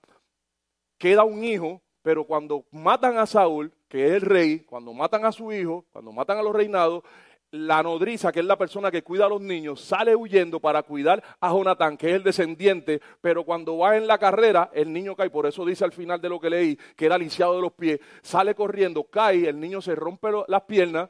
[0.98, 5.32] queda un hijo, pero cuando matan a Saúl, que es el rey, cuando matan a
[5.32, 7.04] su hijo, cuando matan a los reinados,
[7.52, 11.24] la nodriza, que es la persona que cuida a los niños, sale huyendo para cuidar
[11.40, 15.30] a Jonatán, que es el descendiente, pero cuando va en la carrera, el niño cae,
[15.30, 18.00] por eso dice al final de lo que leí, que era lisiado de los pies,
[18.22, 21.10] sale corriendo, cae, el niño se rompe las piernas,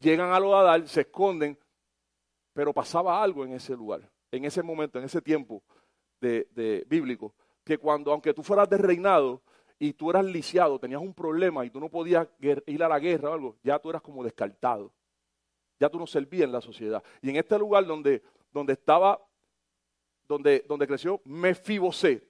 [0.00, 1.56] llegan a los Adal, se esconden,
[2.52, 5.62] pero pasaba algo en ese lugar, en ese momento, en ese tiempo
[6.20, 9.42] de, bíblico, que cuando, aunque tú fueras de reinado,
[9.76, 13.30] y tú eras lisiado, tenías un problema y tú no podías ir a la guerra
[13.30, 14.92] o algo, ya tú eras como descartado
[15.84, 17.02] ya tú no servías en la sociedad.
[17.20, 19.20] Y en este lugar donde, donde estaba,
[20.26, 22.26] donde, donde creció Mefiboset,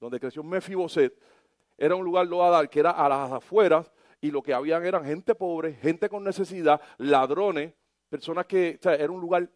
[0.00, 1.14] donde creció Mefiboset,
[1.76, 3.92] era un lugar loadal que era a las afueras
[4.22, 7.74] y lo que habían eran gente pobre, gente con necesidad, ladrones,
[8.08, 9.50] personas que, era un lugar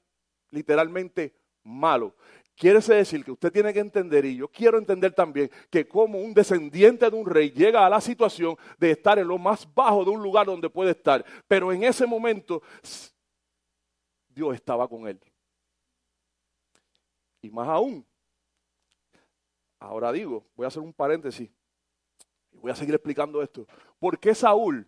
[0.51, 2.15] literalmente malo.
[2.61, 6.35] Quiere decir que usted tiene que entender, y yo quiero entender también, que como un
[6.35, 10.11] descendiente de un rey llega a la situación de estar en lo más bajo de
[10.11, 12.61] un lugar donde puede estar, pero en ese momento
[14.29, 15.19] Dios estaba con él.
[17.41, 18.07] Y más aún,
[19.79, 21.51] ahora digo, voy a hacer un paréntesis
[22.51, 23.67] y voy a seguir explicando esto.
[23.99, 24.87] ¿Por qué Saúl,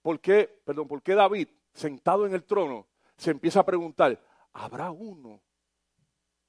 [0.00, 2.86] por qué, perdón, por qué David, sentado en el trono,
[3.18, 4.18] se empieza a preguntar,
[4.54, 5.42] ¿habrá uno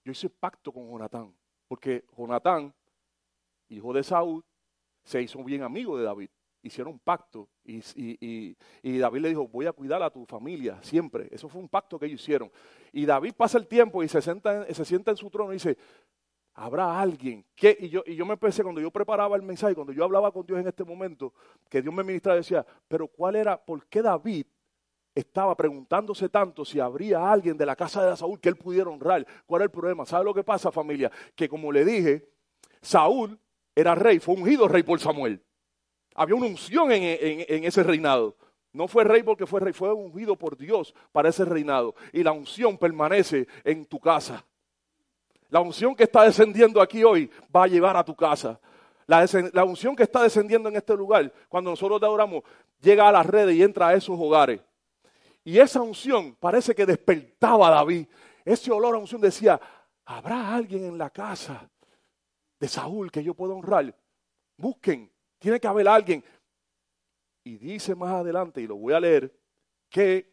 [0.04, 1.34] yo hice pacto con Jonatán,
[1.68, 2.74] porque Jonatán,
[3.70, 4.44] hijo de Saúl,
[5.04, 6.30] se hizo bien amigo de David.
[6.64, 7.80] Hicieron un pacto y,
[9.00, 11.28] David le dijo, voy a cuidar a tu familia siempre.
[11.32, 12.52] Eso fue un pacto que ellos hicieron.
[12.92, 15.76] Y David pasa el tiempo y se, sienta, en su trono y dice,
[16.54, 19.92] habrá alguien que, y yo, y yo me pensé cuando yo preparaba el mensaje, cuando
[19.92, 21.34] yo hablaba con Dios en este momento,
[21.68, 24.46] que Dios me ministraba, decía, pero ¿cuál era, por qué David
[25.14, 29.26] estaba preguntándose tanto si habría alguien de la casa de Saúl que él pudiera honrar.
[29.46, 30.06] ¿Cuál es el problema?
[30.06, 31.12] ¿Sabe lo que pasa, familia?
[31.36, 32.30] Que como le dije,
[32.82, 33.38] Saúl
[33.76, 35.42] era rey, fue ungido rey por Samuel.
[36.16, 38.36] Había una unción en, ese reinado.
[38.74, 41.96] No fue rey porque fue rey, fue ungido por Dios para ese reinado.
[42.14, 44.46] Y la unción permanece en tu casa.
[45.50, 48.60] La unción que está descendiendo aquí hoy va a llevar a tu casa.
[49.08, 52.44] La, la unción que está descendiendo en este lugar, cuando nosotros te adoramos,
[52.82, 54.62] llega a las redes y entra a esos hogares.
[55.44, 58.08] Y esa unción parece que despertaba a David.
[58.46, 59.60] Ese olor a unción decía,
[60.06, 61.70] ¿habrá alguien en la casa
[62.60, 63.96] de Saúl que yo pueda honrar?
[64.58, 66.24] Busquen, tiene que haber alguien.
[67.44, 69.36] Y dice más adelante, y lo voy a leer,
[69.90, 70.32] que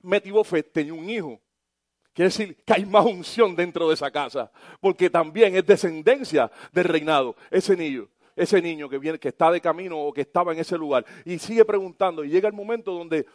[0.00, 1.40] Metibofet tenía un hijo.
[2.14, 4.50] Quiere decir que hay más unción dentro de esa casa,
[4.80, 9.60] porque también es descendencia del reinado, ese niño, ese niño que viene, que está de
[9.60, 11.04] camino o que estaba en ese lugar.
[11.24, 13.26] Y sigue preguntando, y llega el momento donde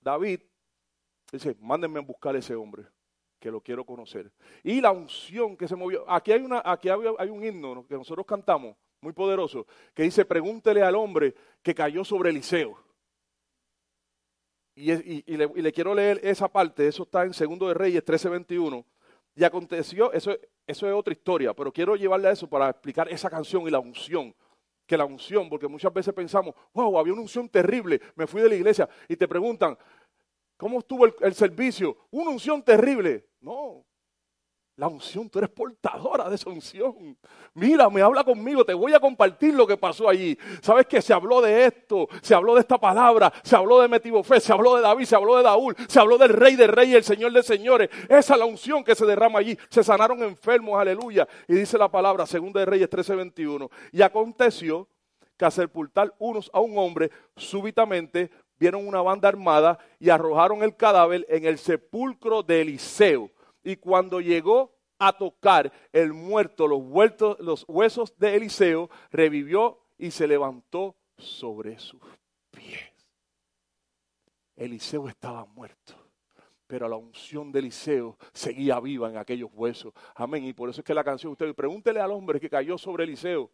[0.00, 0.40] David
[1.32, 2.84] dice, mándenme a buscar a ese hombre,
[3.38, 4.32] que lo quiero conocer.
[4.62, 6.04] Y la unción que se movió.
[6.10, 10.82] Aquí hay, una, aquí hay un himno que nosotros cantamos, muy poderoso, que dice, pregúntele
[10.82, 12.76] al hombre que cayó sobre Eliseo.
[14.74, 18.84] y, y- y le, quiero leer esa parte, eso está en Segundo de Reyes 13:21.
[19.36, 20.36] Y aconteció, eso,
[20.66, 23.78] eso es otra historia, pero quiero llevarle a eso para explicar esa canción y la
[23.78, 24.34] unción.
[24.90, 28.48] Que la unción, porque muchas veces pensamos, wow, había una unción terrible, me fui de
[28.48, 29.78] la iglesia y te preguntan,
[30.56, 31.96] ¿cómo estuvo el, el servicio?
[32.10, 33.24] Una unción terrible.
[33.40, 33.86] No,
[34.76, 37.16] la unción, tú eres portadora de esa unción.
[37.52, 40.38] Mira, me habla conmigo, te voy a compartir lo que pasó allí.
[40.62, 44.40] ¿Sabes que Se habló de esto, se habló de esta palabra, se habló de Metibofé,
[44.40, 47.04] se habló de David, se habló de Daúl, se habló del rey de reyes, el
[47.04, 47.90] señor de señores.
[48.08, 49.58] Esa es la unción que se derrama allí.
[49.68, 51.28] Se sanaron enfermos, aleluya.
[51.46, 53.70] Y dice la palabra, segunda de Reyes 13:21.
[53.92, 54.88] Y aconteció
[55.36, 60.76] que al sepultar unos a un hombre, súbitamente vieron una banda armada y arrojaron el
[60.76, 63.30] cadáver en el sepulcro de Eliseo.
[63.62, 70.94] Y cuando llegó a tocar el muerto los, huesos de Eliseo, revivió y se levantó
[71.16, 72.00] sobre sus
[72.50, 72.90] pies.
[74.56, 75.94] Eliseo estaba muerto,
[76.66, 79.94] pero la unción de Eliseo seguía viva en aquellos huesos.
[80.14, 80.44] Amén.
[80.44, 83.50] Y por eso es que la canción, usted pregúntele al hombre que cayó sobre Eliseo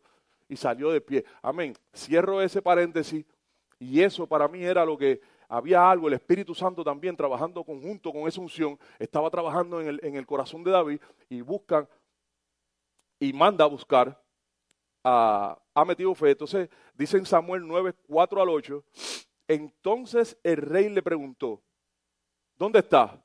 [0.48, 1.24] y salió de pie.
[1.42, 1.74] Amén.
[1.94, 3.24] Cierro ese paréntesis
[3.78, 8.12] y eso para mí era lo que había algo, el Espíritu Santo también trabajando conjunto
[8.12, 11.88] con esa unción, estaba trabajando en el, en el corazón de David y buscan
[13.18, 14.22] y manda a buscar
[15.04, 16.32] a, a Metifobet.
[16.32, 18.84] Entonces dice en Samuel 9, 4 al 8,
[19.48, 21.62] entonces el rey le preguntó,
[22.56, 23.22] ¿dónde está?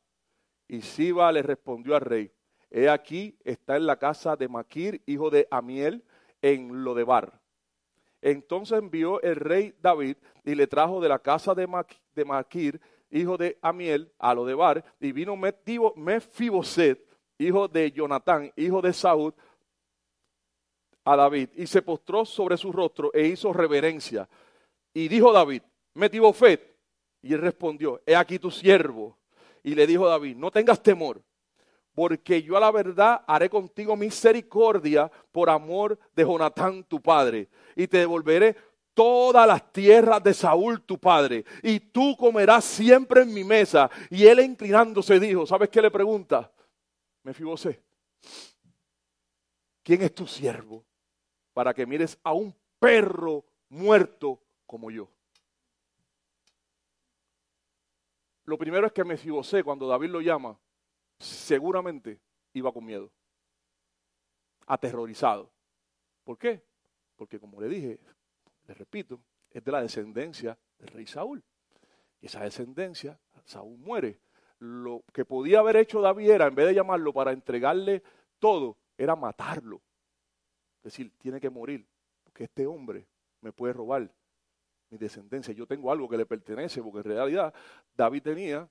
[0.67, 2.31] Y Siba le respondió al rey,
[2.69, 6.05] he aquí, está en la casa de Maquir, hijo de Amiel,
[6.41, 7.40] en Lodebar.
[8.21, 12.79] Entonces envió el rey David y le trajo de la casa de, Maqui- de Maquir,
[13.09, 17.03] hijo de Amiel, a Lodebar, y vino Mefiboset,
[17.37, 19.33] hijo de Jonatán, hijo de Saúl,
[21.03, 24.29] a David, y se postró sobre su rostro e hizo reverencia.
[24.93, 25.63] Y dijo David,
[25.95, 26.77] Metibofet,
[27.23, 29.17] y él respondió, he aquí tu siervo.
[29.63, 31.21] Y le dijo David, no tengas temor,
[31.93, 37.87] porque yo a la verdad haré contigo misericordia por amor de Jonatán tu padre, y
[37.87, 38.55] te devolveré
[38.93, 43.89] todas las tierras de Saúl tu padre, y tú comerás siempre en mi mesa.
[44.09, 46.51] Y él inclinándose dijo, ¿sabes qué le pregunta?
[47.23, 47.81] Mefibosé,
[49.83, 50.83] ¿quién es tu siervo?
[51.53, 55.09] Para que mires a un perro muerto como yo.
[58.45, 60.57] Lo primero es que Mefibosé, cuando David lo llama,
[61.21, 62.19] seguramente
[62.53, 63.11] iba con miedo,
[64.67, 65.51] aterrorizado.
[66.23, 66.63] ¿Por qué?
[67.15, 67.99] Porque como le dije,
[68.67, 71.43] le repito, es de la descendencia del rey Saúl.
[72.19, 74.19] Y esa descendencia, Saúl muere.
[74.59, 78.03] Lo que podía haber hecho David era, en vez de llamarlo para entregarle
[78.39, 79.81] todo, era matarlo.
[80.77, 81.87] Es decir, tiene que morir,
[82.23, 83.07] porque este hombre
[83.41, 84.11] me puede robar
[84.89, 85.53] mi descendencia.
[85.53, 87.53] Yo tengo algo que le pertenece, porque en realidad
[87.95, 88.69] David tenía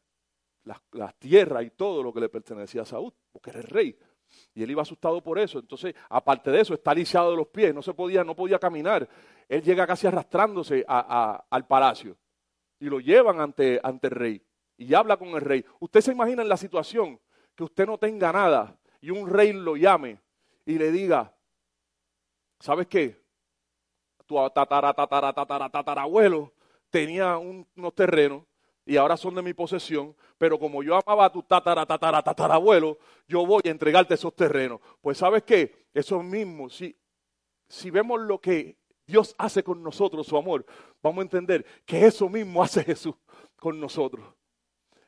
[0.65, 3.99] las, las tierras y todo lo que le pertenecía a Saúl, porque era el rey.
[4.55, 5.59] Y él iba asustado por eso.
[5.59, 9.09] Entonces, aparte de eso, está lisiado de los pies, no se podía, no podía caminar.
[9.49, 12.17] Él llega casi arrastrándose al palacio.
[12.79, 14.43] Y lo llevan ante, ante el rey.
[14.77, 15.65] Y habla con el rey.
[15.81, 17.21] Usted se imagina en la situación
[17.55, 20.21] que usted no tenga nada y un rey lo llame
[20.65, 21.35] y le diga,
[22.61, 23.21] ¿sabes qué?
[24.27, 26.53] Tu tatara, tatara, tatara, tatarabuelo
[26.89, 28.45] tenía un- unos terrenos
[28.91, 32.99] y ahora son de mi posesión, pero como yo amaba a tu tatara, tatara, tatarabuelo,
[33.29, 34.81] yo voy a entregarte esos terrenos.
[35.01, 35.87] Pues ¿sabes qué?
[35.95, 36.97] Eso mismo, si,
[37.69, 38.77] si vemos lo que
[39.07, 40.67] Dios hace con nosotros, su amor,
[41.01, 43.15] vamos a entender que eso mismo hace Jesús
[43.55, 44.27] con nosotros.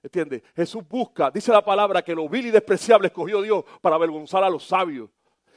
[0.01, 0.45] ¿Entiendes?
[0.55, 4.51] Jesús busca, dice la palabra, que lo vil y despreciable escogió Dios para avergonzar a
[4.51, 5.11] los sabios.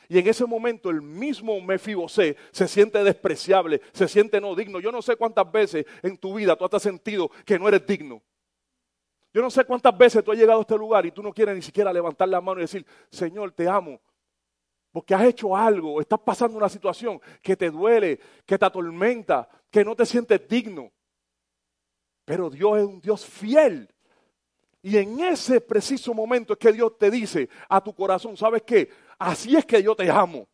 [0.10, 4.80] Y en ese momento el mismo Mefibosé se siente despreciable, se siente no digno.
[4.80, 8.22] Yo no sé cuántas veces en tu vida tú has sentido que no eres digno.
[9.34, 11.56] Yo no sé cuántas veces tú has llegado a este lugar y tú no quieres
[11.56, 14.00] ni siquiera levantar la mano y decir, Señor, te amo.
[14.94, 19.84] Porque has hecho algo, estás pasando una situación que te duele, que te atormenta, que
[19.84, 20.90] no te sientes digno.
[22.24, 23.94] Pero Dios es un Dios fiel.
[24.82, 28.90] Y en ese preciso momento es que Dios te dice a tu corazón, ¿sabes qué?
[29.18, 30.48] Así es que yo te amo.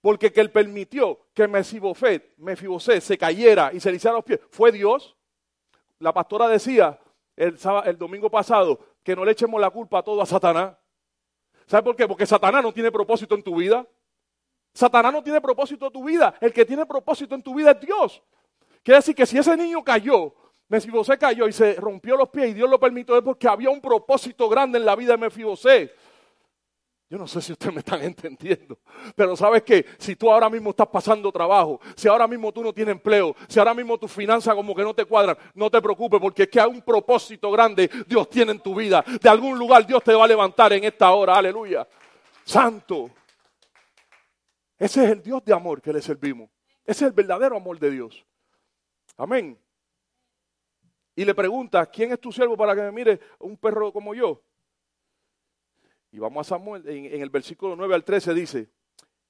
[0.00, 4.40] Porque que Él permitió que Mefibosé, Mefibosé se cayera y se le hiciera los pies,
[4.50, 5.14] fue Dios.
[5.98, 6.98] La pastora decía
[7.36, 10.74] el, sábado- el domingo pasado que no le echemos la culpa a todo a Satanás.
[11.66, 12.08] ¿Sabe por qué?
[12.08, 13.86] Porque Satanás no tiene propósito en tu vida.
[14.72, 16.34] Satanás no tiene propósito en tu vida.
[16.40, 18.22] El que tiene propósito en tu vida es Dios.
[18.82, 20.34] Quiere decir que si ese niño cayó,
[20.68, 23.80] Mefibosé cayó y se rompió los pies y Dios lo permitió es porque había un
[23.80, 25.92] propósito grande en la vida de Mefibosé.
[27.10, 28.78] Yo no sé si ustedes me están entendiendo,
[29.16, 32.72] pero sabes que si tú ahora mismo estás pasando trabajo, si ahora mismo tú no
[32.72, 36.20] tienes empleo, si ahora mismo tus finanzas como que no te cuadran, no te preocupes
[36.20, 39.04] porque es que hay un propósito grande Dios tiene en tu vida.
[39.20, 41.86] De algún lugar Dios te va a levantar en esta hora, aleluya.
[42.44, 43.10] Santo.
[44.78, 46.48] Ese es el Dios de amor que le servimos.
[46.84, 48.24] Ese es el verdadero amor de Dios.
[49.16, 49.58] Amén.
[51.16, 54.40] Y le pregunta, ¿quién es tu siervo para que me mire un perro como yo?
[56.12, 58.68] Y vamos a Samuel, en, el versículo 9 al 13 dice,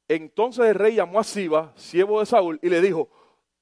[0.09, 3.11] entonces el rey llamó a Siba, siervo de Saúl, y le dijo,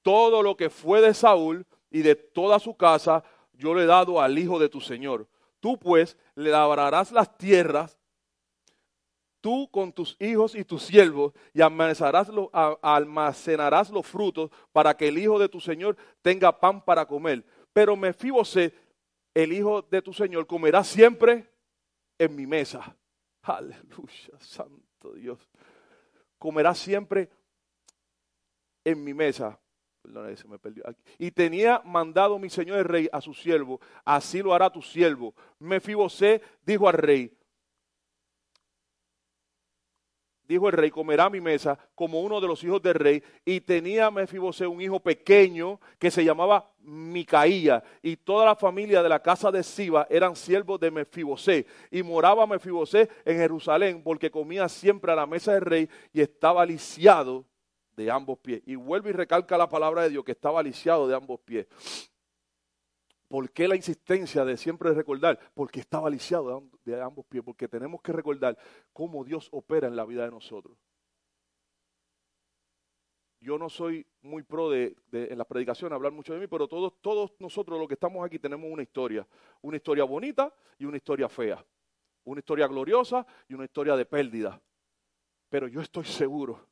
[0.03, 4.21] todo lo que fue de Saúl y de toda su casa, yo le he dado
[4.21, 5.27] al hijo de tu señor.
[5.61, 7.99] Tú pues le labrarás las tierras,
[9.41, 12.31] tú con tus hijos y tus siervos, y almacenarás,
[12.81, 17.45] almacenarás los frutos para que el hijo de tu señor tenga pan para comer.
[17.73, 18.73] Pero Mefibosé,
[19.35, 21.51] el hijo de tu señor, comerá siempre
[22.19, 22.97] en mi mesa.
[23.49, 25.39] Aleluya, santo Dios.
[26.39, 27.31] Comerá siempre
[28.85, 29.59] en mi mesa.
[30.03, 30.85] Perdón, se me perdió.
[31.19, 35.35] Y tenía mandado mi señor el rey a su siervo, así lo hará tu siervo.
[35.59, 37.38] Mefibosé dijo al rey,
[40.49, 43.23] dijo el rey, comerá mi mesa como uno de los hijos del rey.
[43.45, 47.85] Y tenía Mefibosé un hijo pequeño que se llamaba Micaía.
[48.03, 51.67] Y toda la familia de la casa de Siba eran siervos de Mefibosé.
[51.91, 56.65] Y moraba Mefibosé en Jerusalén porque comía siempre a la mesa del rey y estaba
[56.65, 57.45] lisiado
[57.95, 58.63] de ambos pies.
[58.65, 61.67] Y vuelve y recalca la palabra de Dios que estaba lisiado de ambos pies.
[63.29, 65.39] ¿Por qué la insistencia de siempre recordar?
[65.53, 68.57] Porque estaba lisiado de ambos pies, porque tenemos que recordar
[68.93, 70.79] cómo Dios opera en la vida de nosotros.
[73.41, 76.95] Yo no soy muy pro de, en la predicación hablar mucho de mí, pero todos,
[77.01, 79.27] todos nosotros los que estamos aquí tenemos una historia.
[79.61, 81.65] Una historia bonita y una historia fea.
[82.25, 84.61] Una historia gloriosa y una historia de pérdida.
[85.51, 86.67] Pero yo estoy seguro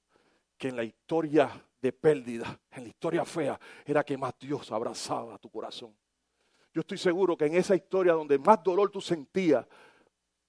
[0.57, 1.51] que en la historia
[1.81, 5.95] de pérdida, en la historia fea, era que más Dios abrazaba tu corazón.
[6.77, 9.67] Yo estoy seguro que en esa historia donde más dolor tú sentías,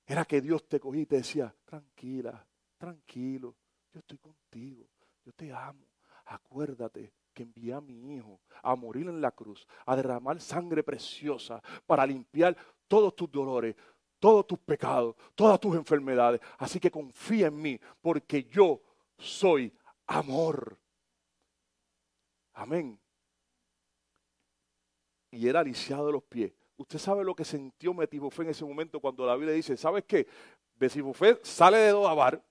[0.05, 2.45] era que Dios te cogía y te decía, tranquila,
[2.77, 3.55] tranquilo,
[3.93, 4.85] yo estoy contigo,
[5.23, 5.87] yo te amo.
[6.25, 11.63] Acuérdate que envié a mi hijo a morir en la cruz, a derramar sangre preciosa
[11.85, 12.57] para limpiar
[12.89, 13.73] todos tus dolores,
[14.19, 16.41] todos tus pecados, todas tus enfermedades.
[16.57, 18.81] Así que confía en mí, porque yo
[19.17, 19.73] soy
[20.05, 20.77] amor.
[22.51, 22.99] Amén
[25.31, 26.51] y era lisiado de los pies.
[26.77, 30.27] Usted sabe lo que sintió Metibufé en ese momento cuando la Biblia dice, ¿sabes qué?
[30.79, 32.41] Metibufé sale de Dodabar,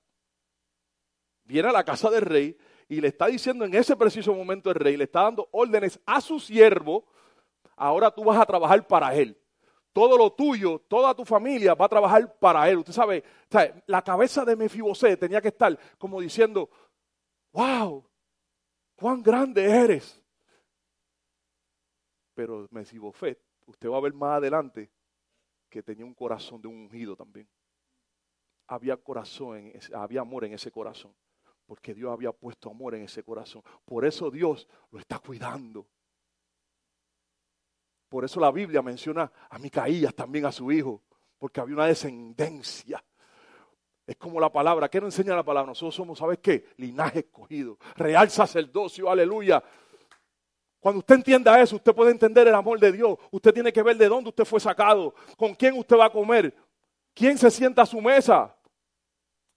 [1.45, 2.57] viene a la casa del rey
[2.89, 6.21] y le está diciendo en ese preciso momento el rey, le está dando órdenes a
[6.21, 7.05] su siervo,
[7.77, 9.39] ahora tú vas a trabajar para él.
[9.93, 12.79] Todo lo tuyo, toda tu familia va a trabajar para él.
[12.79, 13.25] Usted sabe,
[13.87, 16.69] la cabeza de Mefibosé tenía que estar como diciendo,
[17.53, 18.05] wow,
[18.95, 20.23] cuán grande eres.
[22.37, 24.91] Pero Mesibofet, usted va a ver más adelante
[25.71, 27.49] que tenía un corazón de un ungido también.
[28.67, 31.15] Había corazón, había amor en ese corazón,
[31.65, 33.63] porque Dios había puesto amor en ese corazón.
[33.87, 35.89] Por eso Dios lo está cuidando.
[38.11, 41.03] Por eso la Biblia menciona a Micaías también a su hijo,
[41.39, 43.03] porque había una descendencia.
[44.07, 45.71] Es como la palabra, ¿qué nos enseña la palabra?
[45.71, 46.67] Nosotros somos, ¿sabes qué?
[46.77, 49.65] Linaje escogido, real sacerdocio, aleluya.
[50.81, 53.19] Cuando usted entienda eso, usted puede entender el amor de Dios.
[53.31, 56.55] Usted tiene que ver de dónde usted fue sacado, con quién usted va a comer,
[57.15, 58.55] quién se sienta a su mesa.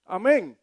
[0.04, 0.58] Amén.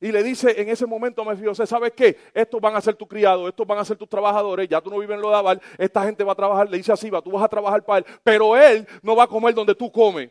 [0.00, 2.18] Y le dice en ese momento a Mefibosé, ¿sabes qué?
[2.34, 4.98] Estos van a ser tus criados, estos van a ser tus trabajadores, ya tú no
[4.98, 7.48] vives en Lodabar, esta gente va a trabajar, le dice así, va, tú vas a
[7.48, 10.30] trabajar para él, pero él no va a comer donde tú comes.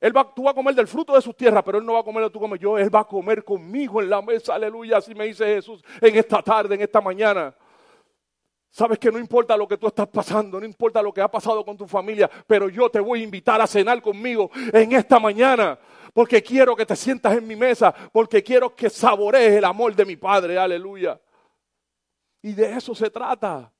[0.00, 2.00] Él va, tú vas a comer del fruto de sus tierras, pero él no va
[2.00, 2.58] a comer donde tú comes.
[2.58, 6.16] Yo, él va a comer conmigo en la mesa, aleluya, así me dice Jesús en
[6.16, 7.54] esta tarde, en esta mañana.
[8.76, 11.64] Sabes que no importa lo que tú estás pasando, no importa lo que ha pasado
[11.64, 15.78] con tu familia, pero yo te voy a invitar a cenar conmigo en esta mañana,
[16.12, 20.04] porque quiero que te sientas en mi mesa, porque quiero que saborees el amor de
[20.04, 21.18] mi Padre, aleluya.
[22.42, 23.72] Y de eso se trata,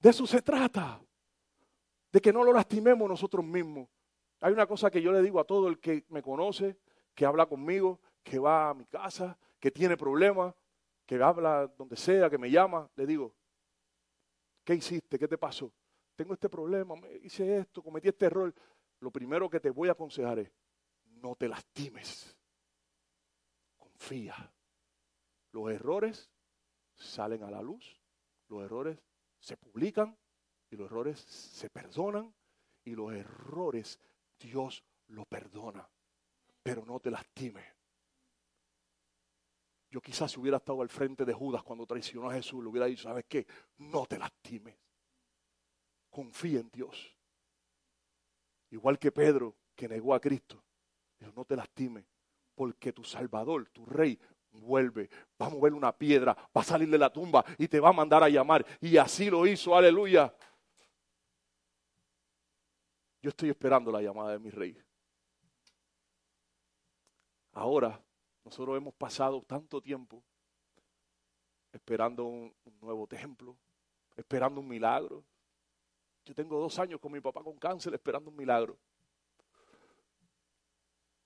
[0.00, 1.00] de eso se trata,
[2.10, 3.88] de que no lo lastimemos nosotros mismos.
[4.40, 6.78] Hay una cosa que yo le digo a todo el que me conoce,
[7.14, 10.52] que habla conmigo, que va a mi casa, que tiene problemas,
[11.06, 13.32] que habla donde sea, que me llama, le digo,
[14.64, 15.18] ¿Qué hiciste?
[15.18, 15.72] ¿Qué te pasó?
[16.16, 18.54] Tengo este problema, me hice esto, cometí este error.
[19.00, 20.50] Lo primero que te voy a aconsejar es,
[21.04, 22.36] no te lastimes.
[23.76, 24.52] Confía.
[25.52, 26.30] Los errores
[26.94, 28.00] salen a la luz,
[28.48, 28.98] los errores
[29.38, 30.16] se publican
[30.70, 32.34] y los errores se perdonan
[32.84, 34.00] y los errores
[34.38, 35.88] Dios lo perdona.
[36.62, 37.73] pero no te lastimes.
[39.94, 42.86] Yo quizás si hubiera estado al frente de Judas cuando traicionó a Jesús, le hubiera
[42.86, 43.46] dicho, ¿sabes qué?
[43.76, 44.76] No te lastimes.
[46.10, 47.16] Confía en Dios.
[48.70, 50.60] Igual que Pedro, que negó a Cristo.
[51.16, 52.04] Dijo, no te lastimes,
[52.56, 54.18] porque tu Salvador, tu Rey,
[54.50, 55.08] vuelve,
[55.40, 57.92] va a mover una piedra, va a salir de la tumba y te va a
[57.92, 58.66] mandar a llamar.
[58.80, 60.34] Y así lo hizo, aleluya.
[63.22, 64.76] Yo estoy esperando la llamada de mi rey.
[67.52, 68.03] Ahora,
[68.44, 70.22] nosotros hemos pasado tanto tiempo
[71.72, 73.56] esperando un, nuevo templo,
[74.16, 75.24] esperando un milagro.
[76.24, 78.78] Yo tengo dos años con mi papá con cáncer esperando un milagro.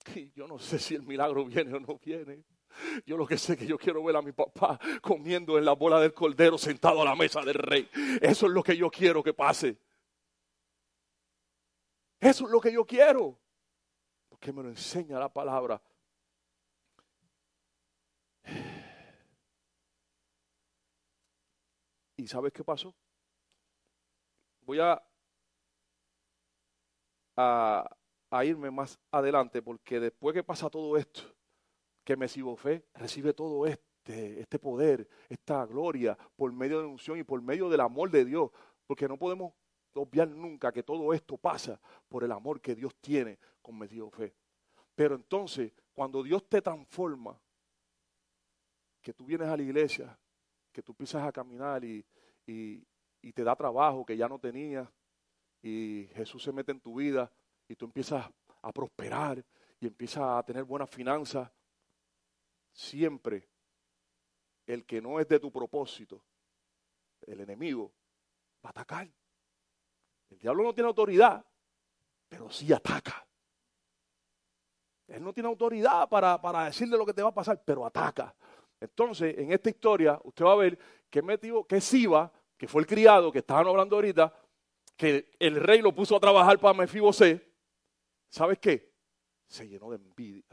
[0.15, 2.43] Y yo no sé si el milagro viene o no viene.
[3.05, 5.73] Yo lo que sé es que yo quiero ver a mi papá comiendo en la
[5.73, 7.87] bola del cordero sentado a la mesa del rey.
[8.21, 9.77] Eso es lo que yo quiero que pase.
[12.19, 13.37] Eso es lo que yo quiero.
[14.29, 15.81] Porque me lo enseña la palabra.
[22.18, 22.93] ¿Y sabes qué pasó?
[24.61, 25.01] Voy a,
[27.35, 31.21] a, irme más adelante porque después que pasa todo esto,
[32.03, 37.23] que Mesibofé recibe todo este, este poder, esta gloria por medio de la unción y
[37.23, 38.51] por medio del amor de Dios,
[38.85, 39.53] porque no podemos
[39.95, 44.35] obviar nunca que todo esto pasa por el amor que Dios tiene con Mesibofé.
[44.93, 47.39] Pero entonces, cuando Dios te transforma,
[49.01, 50.19] que tú vienes a la iglesia,
[50.71, 52.05] que tú empiezas a caminar y,
[52.49, 54.87] y, te da trabajo que ya no tenías,
[55.61, 57.31] y Jesús se mete en tu vida
[57.67, 58.25] y tú empiezas
[58.61, 59.43] a prosperar
[59.79, 61.49] y empiezas a tener buenas finanzas,
[62.71, 63.47] siempre
[64.65, 66.23] el que no es de tu propósito,
[67.21, 67.91] el enemigo,
[68.63, 69.09] va a atacar.
[70.29, 71.45] El diablo no tiene autoridad,
[72.27, 73.25] pero sí ataca.
[75.07, 78.33] Él no tiene autoridad para, para decirle lo que te va a pasar, pero ataca.
[78.79, 80.77] Entonces, en esta historia, usted va a ver
[81.09, 84.33] que metió, que Siba, que fue el criado que estaban hablando ahorita,
[84.97, 87.53] que el rey lo puso a trabajar para Mefibosé,
[88.27, 88.91] ¿sabes qué?
[89.47, 90.43] Se llenó de envidia.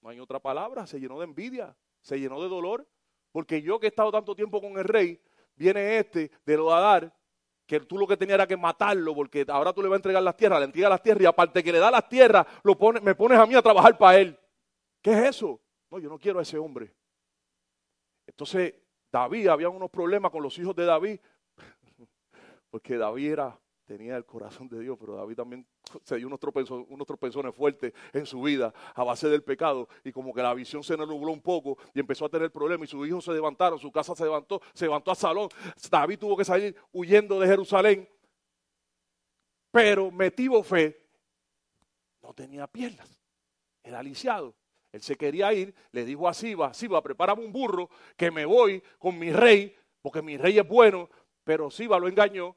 [0.00, 2.88] No hay otra palabra, se llenó de envidia, se llenó de dolor,
[3.32, 5.20] porque yo que he estado tanto tiempo con el rey,
[5.54, 7.14] viene este de lo a dar,
[7.66, 10.22] que tú lo que tenías era que matarlo, porque ahora tú le vas a entregar
[10.22, 13.02] las tierras, le entregas las tierras y aparte que le da las tierras, lo pone,
[13.02, 14.38] me pones a mí a trabajar para él.
[15.02, 15.60] ¿Qué es eso?
[15.90, 16.94] No, yo no quiero a ese hombre.
[18.26, 18.74] Entonces,
[19.10, 21.20] David, había unos problemas con los hijos de David,
[22.70, 25.66] porque David era tenía el corazón de Dios, pero David también
[26.04, 30.34] se dio unos, tropezones, unos fuertes en su vida a base del pecado y como
[30.34, 33.24] que la visión se nubló un poco y empezó a tener problemas y sus hijos
[33.24, 35.48] se levantaron, su casa se levantó, se levantó a Salón.
[35.90, 38.06] David tuvo que salir huyendo de Jerusalén,
[39.70, 41.02] pero metivo fe
[42.20, 43.18] no tenía piernas,
[43.82, 44.54] era lisiado.
[44.92, 48.82] Él se quería ir, le dijo a Siba, Siba, prepárame un burro que me voy
[48.98, 51.10] con mi rey, porque mi rey es bueno,
[51.44, 52.56] pero Siba lo engañó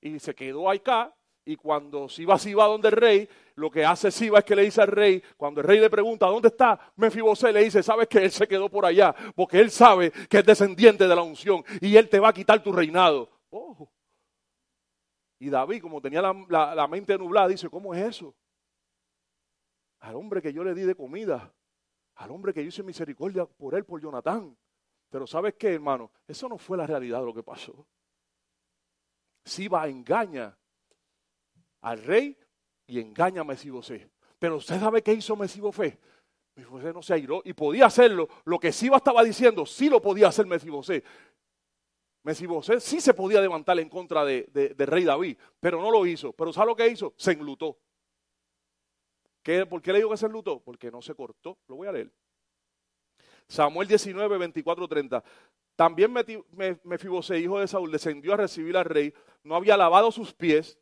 [0.00, 1.14] y se quedó acá.
[1.42, 4.82] Y cuando Siba Siba donde el rey, lo que hace Siba es que le dice
[4.82, 7.50] al rey, cuando el rey le pregunta, ¿dónde está Mefibosé?
[7.50, 11.08] Le dice, sabes que él se quedó por allá, porque él sabe que es descendiente
[11.08, 13.30] de la unción y él te va a quitar tu reinado.
[15.38, 18.34] Y David, como tenía la mente nublada, dice, ¿cómo es eso?
[20.00, 21.52] Al hombre que yo le di de comida,
[22.20, 24.54] al hombre que yo hice misericordia por él, por Jonatán.
[25.08, 26.10] Pero ¿sabes qué, hermano?
[26.28, 27.86] Eso no fue la realidad de lo que pasó.
[29.42, 30.56] Siba engaña
[31.80, 32.36] al rey
[32.86, 34.10] y engaña a Mesibosé.
[34.38, 35.98] Pero usted sabe qué hizo Mesibosé.
[36.54, 38.28] Mesibosé no se airó y podía hacerlo.
[38.44, 41.02] Lo que Siba estaba diciendo, sí lo podía hacer Mesibosé.
[42.22, 46.34] Mesibosé sí se podía levantar en contra de, del rey David, pero no lo hizo.
[46.34, 47.14] Pero ¿sabe lo que hizo?
[47.16, 47.78] Se enlutó.
[49.42, 50.60] ¿Qué, ¿Por qué le digo que se enlutó?
[50.60, 51.58] Porque no se cortó.
[51.68, 52.10] Lo voy a leer.
[53.48, 55.24] Samuel 19, 24, 30.
[55.74, 56.14] También
[56.84, 60.78] Mefibosé, hijo de Saúl, descendió a recibir al rey, no había lavado sus pies,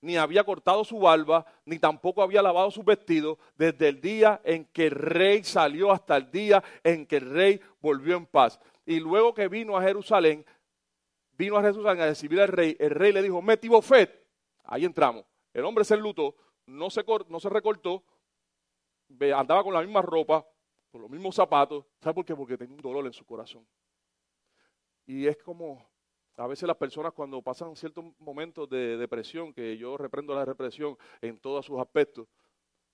[0.00, 4.66] ni había cortado su barba, ni tampoco había lavado sus vestidos, desde el día en
[4.66, 8.60] que el rey salió hasta el día en que el rey volvió en paz.
[8.86, 10.46] Y luego que vino a Jerusalén,
[11.36, 14.26] vino a Jerusalén a recibir al rey, el rey le dijo, Metibofet,
[14.64, 16.36] ahí entramos, el hombre se enlutó,
[16.66, 18.02] no se, no se recortó,
[19.34, 20.46] andaba con la misma ropa,
[20.90, 22.34] con los mismos zapatos, ¿sabe por qué?
[22.36, 23.66] Porque tenía un dolor en su corazón.
[25.06, 25.84] Y es como
[26.36, 30.96] a veces las personas cuando pasan ciertos momentos de depresión, que yo reprendo la represión
[31.20, 32.26] en todos sus aspectos,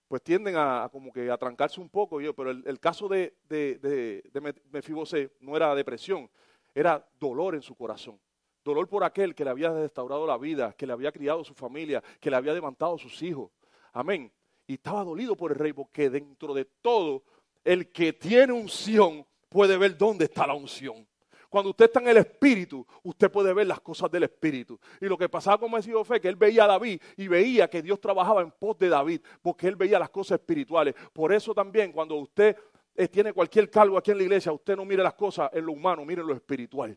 [0.08, 2.18] pues tienden a, como que a trancarse un poco.
[2.18, 6.28] Pero el, caso de, de, de, no era depresión,
[6.74, 8.20] era dolor en su corazón.
[8.62, 12.02] Dolor por aquel que le había restaurado la vida, que le había criado su familia,
[12.20, 13.50] que le había levantado sus hijos.
[13.92, 14.30] Amén.
[14.66, 17.24] Y estaba dolido por el rey porque dentro de todo,
[17.64, 21.06] el que tiene unción puede ver dónde está la unción.
[21.48, 24.78] Cuando usted está en el Espíritu, usted puede ver las cosas del Espíritu.
[25.00, 27.82] Y lo que pasaba con Mesías fe, que él veía a David y veía que
[27.82, 30.94] Dios trabajaba en pos de David, porque él veía las cosas espirituales.
[31.12, 32.56] Por eso también cuando usted
[32.94, 35.72] eh, tiene cualquier cargo aquí en la iglesia, usted no mire las cosas en lo
[35.72, 36.96] humano, mire en lo espiritual.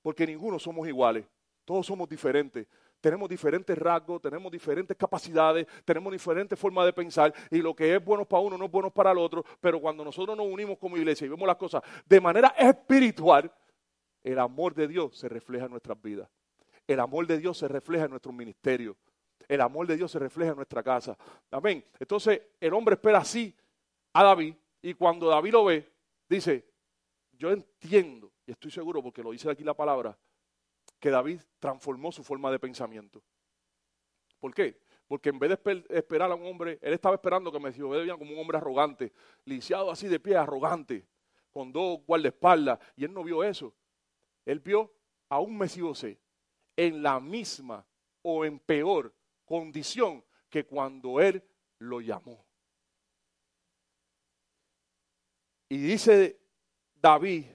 [0.00, 1.26] Porque ninguno somos iguales,
[1.64, 2.68] todos somos diferentes
[3.04, 8.02] tenemos diferentes rasgos, tenemos diferentes capacidades, tenemos diferentes formas de pensar y lo que es
[8.02, 10.96] bueno para uno no es bueno para el otro, pero cuando nosotros nos unimos como
[10.96, 13.52] iglesia y vemos las cosas de manera espiritual,
[14.22, 16.30] el amor de Dios se refleja en nuestras vidas.
[16.86, 18.96] El amor de Dios se refleja en nuestro ministerio.
[19.46, 21.14] El amor de Dios se refleja en nuestra casa.
[21.50, 21.84] Amén.
[22.00, 23.54] Entonces el hombre espera así
[24.14, 25.86] a David y cuando David lo ve,
[26.26, 26.64] dice,
[27.32, 30.16] yo entiendo, y estoy seguro porque lo dice aquí la palabra,
[30.98, 33.22] que David transformó su forma de pensamiento.
[34.38, 34.78] ¿Por qué?
[35.06, 38.32] Porque en vez de esperar a un hombre, él estaba esperando que Mesías veía como
[38.32, 39.12] un hombre arrogante,
[39.44, 41.06] lisiado así de pie, arrogante,
[41.50, 43.74] con dos guardaespaldas, y él no vio eso.
[44.44, 44.92] Él vio
[45.28, 46.04] a un Mesías
[46.76, 47.86] en la misma
[48.22, 49.14] o en peor
[49.44, 51.42] condición que cuando él
[51.78, 52.44] lo llamó.
[55.68, 56.40] Y dice
[56.94, 57.46] David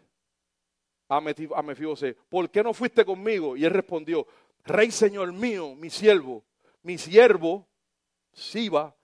[1.09, 3.57] a Mefibosé, ¿por qué no fuiste conmigo?
[3.57, 4.27] Y él respondió,
[4.63, 6.43] Rey Señor mío, mi siervo,
[6.83, 7.67] mi siervo,
[8.31, 8.95] Siba,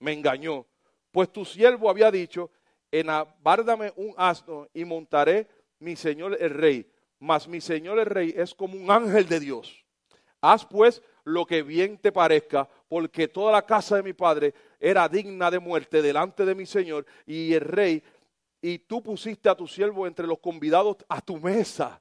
[0.00, 0.66] me engañó.
[1.12, 2.50] Pues tu siervo había dicho,
[2.90, 5.46] enabárdame un asno y montaré
[5.78, 6.90] mi señor el rey.
[7.20, 9.84] Mas mi señor el rey es como un ángel de Dios.
[10.40, 15.08] Haz pues lo que bien te parezca, porque toda la casa de mi padre era
[15.08, 18.02] digna de muerte delante de mi señor, y el rey
[18.66, 22.00] y tú pusiste a tu siervo entre los convidados a tu mesa.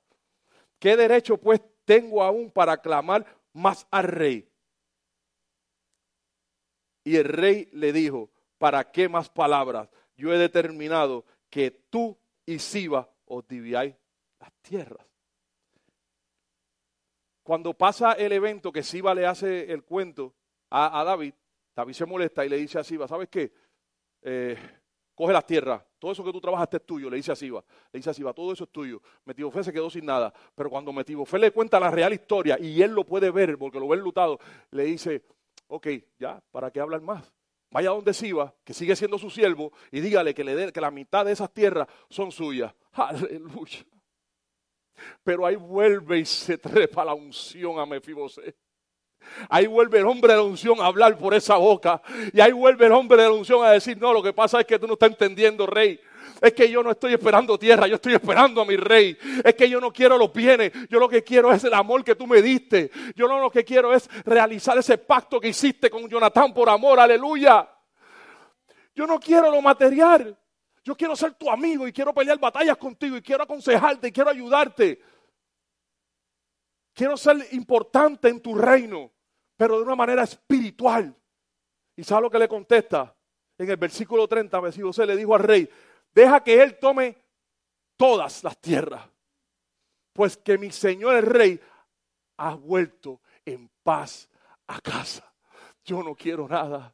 [0.79, 4.49] ¿Qué derecho pues tengo aún para clamar más al rey?
[7.03, 9.89] Y el rey le dijo, ¿para qué más palabras?
[10.15, 13.93] Yo he determinado que tú y Siba os dividáis
[14.39, 15.05] las tierras.
[17.43, 20.33] Cuando pasa el evento que Siba le hace el cuento
[20.69, 21.33] a, David,
[21.75, 23.51] David se molesta y le dice a Siba, ¿sabes qué?
[24.21, 24.57] Eh,
[25.15, 27.99] coge las tierras, todo eso que tú trabajaste es tuyo, le dice a Siba, le
[27.99, 29.01] dice a Siba, todo eso es tuyo.
[29.25, 32.91] Metibofé se quedó sin nada, pero cuando Metibofé le cuenta la real historia y él
[32.91, 34.39] lo puede ver porque lo ve enlutado,
[34.71, 35.23] le dice,
[35.67, 35.87] ok,
[36.19, 37.31] ya, ¿para qué hablar más?
[37.71, 40.91] Vaya donde Siba, que sigue siendo su siervo, y dígale que, le dé, que la
[40.91, 42.73] mitad de esas tierras son suyas.
[42.91, 43.85] Aleluya.
[45.23, 48.55] Pero ahí vuelve y se trepa la unción a Mefibosé.
[49.49, 52.01] Ahí vuelve el hombre de la unción a hablar por esa boca.
[52.31, 54.65] Y ahí vuelve el hombre de la unción a decir, no, lo que pasa es
[54.65, 55.99] que tú no estás entendiendo, rey.
[56.41, 59.17] Es que yo no estoy esperando tierra, yo estoy esperando a mi rey.
[59.43, 62.15] Es que yo no quiero los bienes, yo lo que quiero es el amor que
[62.15, 62.91] tú me diste.
[63.15, 67.69] Yo lo que quiero es realizar ese pacto que hiciste con Jonatán por amor, aleluya.
[68.93, 70.37] Yo no quiero lo material.
[70.83, 74.29] Yo quiero ser tu amigo y quiero pelear batallas contigo y quiero aconsejarte y quiero
[74.29, 75.01] ayudarte.
[76.93, 79.12] Quiero ser importante en tu reino,
[79.63, 81.15] pero de una manera espiritual.
[81.95, 83.15] ¿Y sabe lo que le contesta?
[83.57, 84.61] En el versículo 30,
[84.91, 85.69] se le dijo al rey,
[86.13, 87.15] deja que él tome
[87.95, 89.07] todas las tierras,
[90.11, 91.61] pues que mi señor el rey
[92.35, 94.27] ha vuelto en paz
[94.67, 95.33] a casa.
[95.85, 96.93] Yo no quiero nada.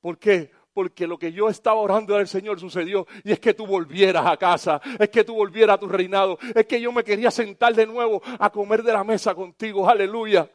[0.00, 0.50] ¿Por qué?
[0.72, 4.36] porque lo que yo estaba orando al Señor sucedió y es que tú volvieras a
[4.36, 7.86] casa, es que tú volvieras a tu reinado, es que yo me quería sentar de
[7.86, 10.48] nuevo a comer de la mesa contigo, aleluya,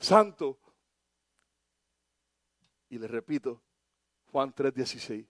[0.00, 0.58] santo.
[2.88, 3.62] Y le repito,
[4.32, 5.26] Juan 3:16,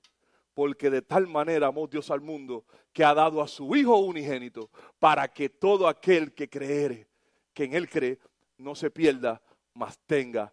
[0.55, 4.71] porque de tal manera amó Dios al mundo que ha dado a su Hijo unigénito
[4.99, 7.09] para que todo aquel que creere,
[7.53, 8.19] que en Él cree,
[8.57, 9.43] no se pierda,
[9.75, 10.53] mas tenga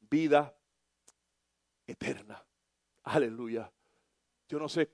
[0.00, 0.54] vida
[1.86, 2.42] eterna.
[3.04, 3.70] Aleluya.
[4.48, 4.90] Yo no sé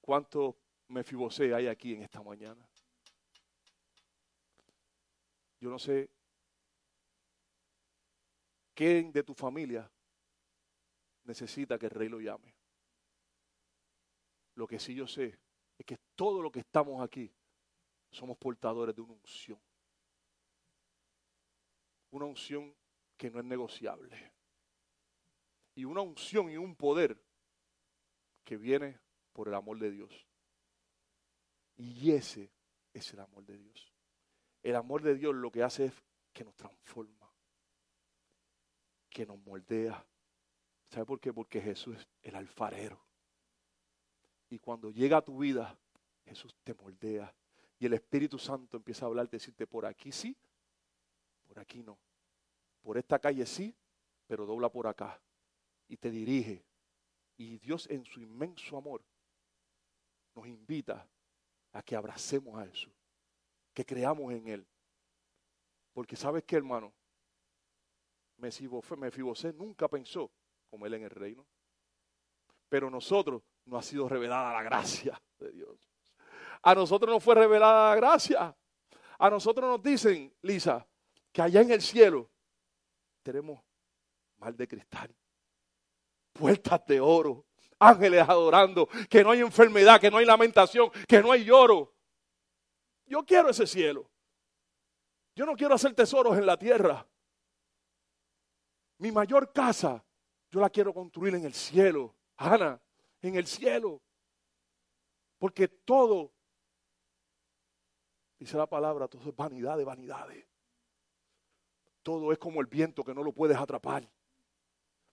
[0.00, 0.56] cuánto
[0.88, 2.66] Mefibosé hay aquí en esta mañana.
[5.60, 6.10] Yo no sé
[8.74, 9.90] quién de tu familia
[11.24, 12.54] necesita que el rey lo llame.
[14.54, 15.38] Lo que sí yo sé
[15.78, 17.32] es que todo lo que estamos aquí
[18.10, 19.60] somos portadores de una unción.
[22.10, 22.74] Una unción
[23.16, 24.32] que no es negociable
[25.74, 27.18] y una unción y un poder
[28.44, 28.98] que viene
[29.32, 30.26] por el amor de Dios.
[31.76, 32.52] Y ese
[32.92, 33.92] es el amor de Dios.
[34.62, 35.94] El amor de Dios lo que hace es
[36.32, 37.21] que nos transforma,
[39.12, 40.04] que nos moldea.
[40.88, 41.32] ¿Sabe por qué?
[41.32, 43.00] Porque Jesús es el alfarero.
[44.50, 45.78] Y cuando llega a tu vida,
[46.24, 47.32] Jesús te moldea.
[47.78, 50.36] Y el Espíritu Santo empieza a hablarte, decirte, por aquí sí,
[51.46, 51.98] por aquí no.
[52.82, 53.74] Por esta calle sí,
[54.26, 55.20] pero dobla por acá
[55.88, 56.64] y te dirige.
[57.36, 59.02] Y Dios en su inmenso amor
[60.34, 61.08] nos invita
[61.72, 62.92] a que abracemos a Jesús,
[63.72, 64.66] que creamos en Él.
[65.92, 66.92] Porque sabes qué, hermano,
[68.42, 70.30] Mefibosé nunca pensó
[70.68, 71.46] como Él en el reino.
[72.68, 75.90] Pero nosotros no ha sido revelada la gracia de Dios.
[76.62, 78.56] A nosotros no fue revelada la gracia.
[79.18, 80.86] A nosotros nos dicen, Lisa,
[81.30, 82.30] que allá en el cielo
[83.22, 83.60] tenemos
[84.38, 85.14] mal de cristal,
[86.32, 87.46] puertas de oro,
[87.78, 91.94] ángeles adorando, que no hay enfermedad, que no hay lamentación, que no hay lloro.
[93.06, 94.10] Yo quiero ese cielo.
[95.34, 97.06] Yo no quiero hacer tesoros en la tierra.
[99.02, 100.00] Mi mayor casa,
[100.48, 102.14] yo la quiero construir en el cielo.
[102.36, 102.80] Ana,
[103.20, 104.00] en el cielo.
[105.38, 106.32] Porque todo,
[108.38, 110.46] dice la palabra, todo es vanidad de vanidades.
[112.04, 114.08] Todo es como el viento que no lo puedes atrapar.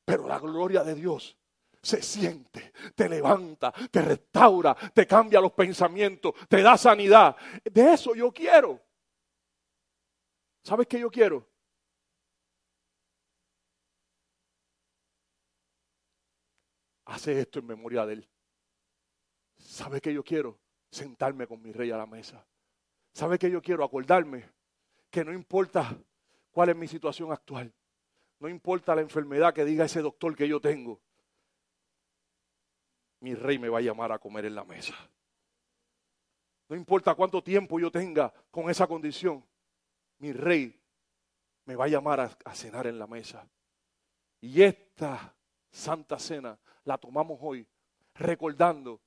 [0.05, 1.35] Pero la gloria de Dios
[1.81, 7.35] se siente, te levanta, te restaura, te cambia los pensamientos, te da sanidad.
[7.63, 8.79] De eso yo quiero.
[10.61, 11.49] ¿Sabes qué yo quiero?
[17.09, 18.29] Hace esto en memoria de Él.
[19.57, 20.59] ¿Sabe qué yo quiero?
[20.91, 22.45] Sentarme con mi rey a la mesa.
[23.13, 23.83] ¿Sabe qué yo quiero?
[23.83, 24.45] Acordarme
[25.09, 25.97] que no importa
[26.51, 27.73] cuál es mi situación actual.
[28.39, 31.01] No importa la enfermedad que diga ese doctor que yo tengo.
[33.21, 34.93] Mi rey me va a llamar a comer en la mesa.
[36.69, 39.43] No importa cuánto tiempo yo tenga con esa condición.
[40.19, 40.79] Mi rey
[41.65, 43.49] me va a llamar a, a cenar en la mesa.
[44.41, 45.35] Y esta
[45.71, 47.67] santa cena la tomamos hoy
[48.15, 49.01] recordando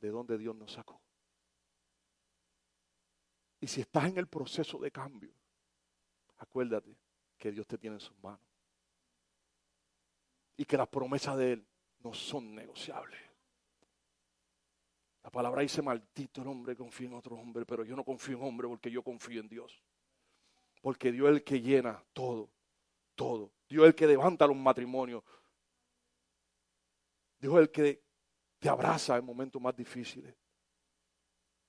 [0.00, 1.00] de dónde Dios nos sacó.
[3.60, 5.32] Y si estás en el proceso de cambio,
[6.38, 6.96] acuérdate
[7.36, 8.40] que Dios te tiene en sus manos.
[10.56, 11.66] Y que las promesas de Él
[12.00, 13.20] no son negociables.
[15.22, 18.44] La palabra dice, maldito el hombre confía en otro hombre, pero yo no confío en
[18.44, 19.82] hombre porque yo confío en Dios.
[20.80, 22.50] Porque Dios es el que llena todo,
[23.14, 23.52] todo.
[23.70, 25.22] Dios es el que levanta los matrimonios.
[27.38, 28.02] Dios es el que
[28.58, 30.34] te abraza en momentos más difíciles.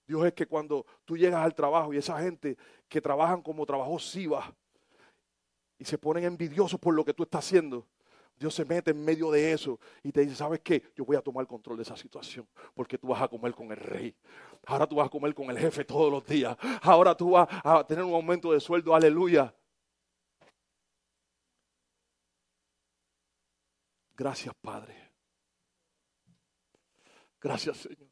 [0.08, 2.58] Dios es que cuando tú llegas al trabajo y esa gente
[2.90, 4.54] que trabajan como trabajó Siva
[5.78, 7.88] y se ponen envidiosos por lo que tú estás haciendo,
[8.36, 10.92] Dios se mete en medio de eso y te dice, ¿sabes qué?
[10.96, 13.78] Yo voy a tomar control de esa situación porque tú vas a comer con el
[13.78, 14.16] rey.
[14.66, 16.58] Ahora tú vas a comer con el jefe todos los días.
[16.82, 19.54] Ahora tú vas a tener un aumento de sueldo, aleluya.
[24.22, 24.96] Gracias, Padre.
[27.42, 28.08] Gracias, Señor.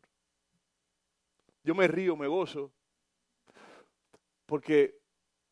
[1.64, 2.72] Yo me río, me gozo,
[4.48, 5.00] porque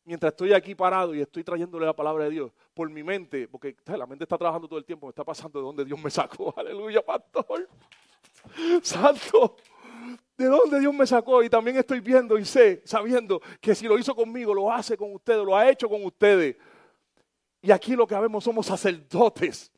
[0.02, 3.76] mientras estoy aquí parado y estoy trayéndole la palabra de Dios, por mi mente, porque
[3.86, 6.52] la mente está trabajando todo el tiempo, me está pasando de donde Dios me sacó.
[6.58, 7.68] Aleluya, pastor.
[8.82, 9.54] Santo.
[10.36, 13.96] De dónde Dios me sacó y también estoy viendo y sé, sabiendo que si lo
[13.96, 16.56] hizo conmigo, lo hace con ustedes, lo ha hecho con ustedes.
[17.62, 19.70] Y aquí lo que vemos somos sacerdotes.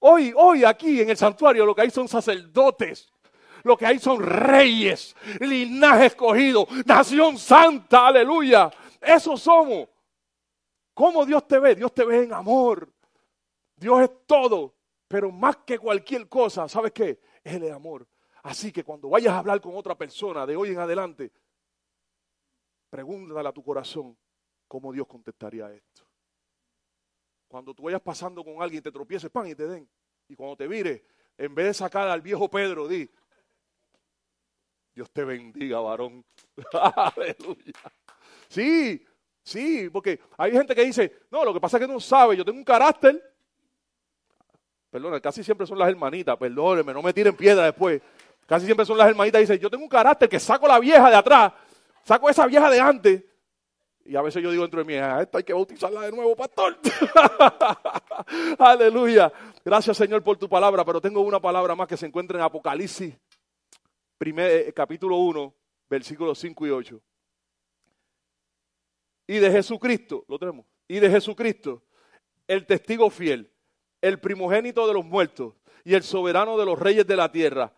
[0.00, 3.12] Hoy, hoy aquí en el santuario lo que hay son sacerdotes.
[3.64, 8.70] Lo que hay son reyes, linaje escogido, nación santa, aleluya.
[9.00, 9.88] Eso somos.
[10.94, 11.74] ¿Cómo Dios te ve?
[11.74, 12.88] Dios te ve en amor.
[13.74, 14.76] Dios es todo.
[15.08, 17.20] Pero más que cualquier cosa, ¿sabes qué?
[17.42, 18.06] Es el amor.
[18.44, 21.32] Así que cuando vayas a hablar con otra persona de hoy en adelante,
[22.88, 24.16] pregúntale a tu corazón
[24.68, 26.05] cómo Dios contestaría esto.
[27.48, 29.88] Cuando tú vayas pasando con alguien, te tropieces, pan y te den.
[30.28, 31.04] Y cuando te vire,
[31.38, 33.08] en vez de sacar al viejo Pedro, di,
[34.94, 36.24] Dios te bendiga, varón.
[36.72, 37.72] Aleluya.
[38.48, 39.04] Sí,
[39.42, 42.44] sí, porque hay gente que dice, no, lo que pasa es que no sabe, yo
[42.44, 43.22] tengo un carácter.
[44.90, 48.00] Perdón, casi siempre son las hermanitas, perdónenme, no me tiren piedra después.
[48.46, 51.10] Casi siempre son las hermanitas y dicen, yo tengo un carácter que saco la vieja
[51.10, 51.52] de atrás,
[52.02, 53.24] saco esa vieja de antes
[54.08, 56.12] y a veces yo digo dentro de mí, a ah, esta hay que bautizarla de
[56.12, 56.78] nuevo, pastor.
[58.58, 59.32] Aleluya.
[59.64, 60.84] Gracias, Señor, por tu palabra.
[60.84, 63.14] Pero tengo una palabra más que se encuentra en Apocalipsis,
[64.16, 65.54] primer, eh, capítulo 1,
[65.90, 67.00] versículos 5 y 8.
[69.28, 70.66] Y de Jesucristo, lo tenemos.
[70.86, 71.82] Y de Jesucristo,
[72.46, 73.52] el testigo fiel,
[74.00, 75.54] el primogénito de los muertos
[75.84, 77.72] y el soberano de los reyes de la tierra,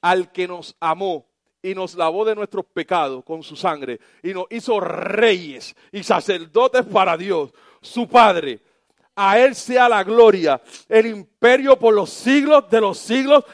[0.00, 1.27] al que nos amó
[1.62, 6.84] y nos lavó de nuestros pecados con su sangre y nos hizo reyes y sacerdotes
[6.84, 8.60] para Dios, su Padre.
[9.16, 13.44] A Él sea la gloria, el imperio por los siglos de los siglos.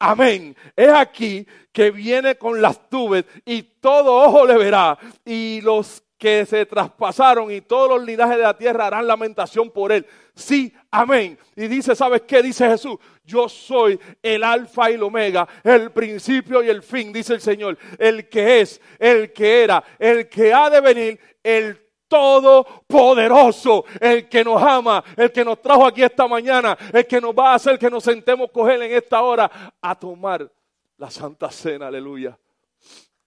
[0.00, 0.56] Amén.
[0.74, 6.46] Es aquí que viene con las tubes y todo ojo le verá y los que
[6.46, 10.06] se traspasaron y todos los linajes de la tierra harán lamentación por él.
[10.34, 11.38] Sí, amén.
[11.54, 12.42] Y dice, ¿sabes qué?
[12.42, 12.96] Dice Jesús,
[13.26, 17.76] yo soy el alfa y el omega, el principio y el fin, dice el Señor,
[17.98, 21.78] el que es, el que era, el que ha de venir, el
[22.08, 27.34] todopoderoso, el que nos ama, el que nos trajo aquí esta mañana, el que nos
[27.34, 30.50] va a hacer que nos sentemos con Él en esta hora a tomar
[30.96, 32.38] la Santa Cena, aleluya.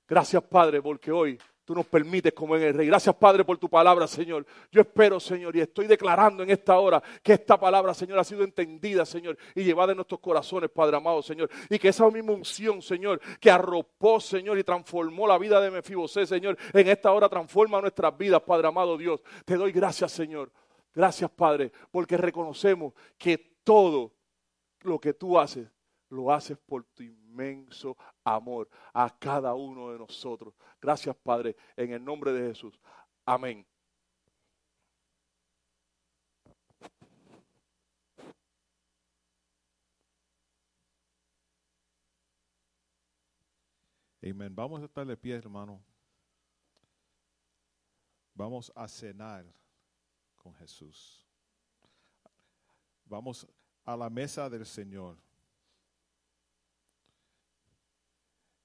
[0.07, 1.37] Gracias Padre, porque hoy
[1.67, 2.87] tú nos permites como en el Rey.
[2.87, 4.45] Gracias, Padre, por tu palabra, Señor.
[4.71, 8.45] Yo espero, Señor, y estoy declarando en esta hora que esta palabra, Señor, ha sido
[8.45, 11.49] entendida, Señor, y llevada en nuestros corazones, Padre amado, Señor.
[11.69, 16.25] Y que esa misma unción, Señor, que arropó, Señor, y transformó la vida de Mefibosé,
[16.25, 19.21] Señor, en esta hora transforma nuestras vidas, Padre amado Dios.
[19.43, 20.49] Te doy gracias, Señor.
[20.95, 24.13] Gracias, Padre, porque reconocemos que todo
[24.83, 25.67] lo que tú haces,
[26.07, 27.03] lo haces por tu
[27.37, 30.53] inmenso amor a cada uno de nosotros.
[30.81, 32.79] Gracias, Padre, en el nombre de Jesús.
[33.25, 33.65] Amén.
[44.21, 44.53] Amén.
[44.53, 45.81] Vamos a estar de pie, hermano.
[48.33, 49.45] Vamos a cenar
[50.35, 51.25] con Jesús.
[53.05, 53.47] Vamos
[53.85, 55.17] a la mesa del Señor.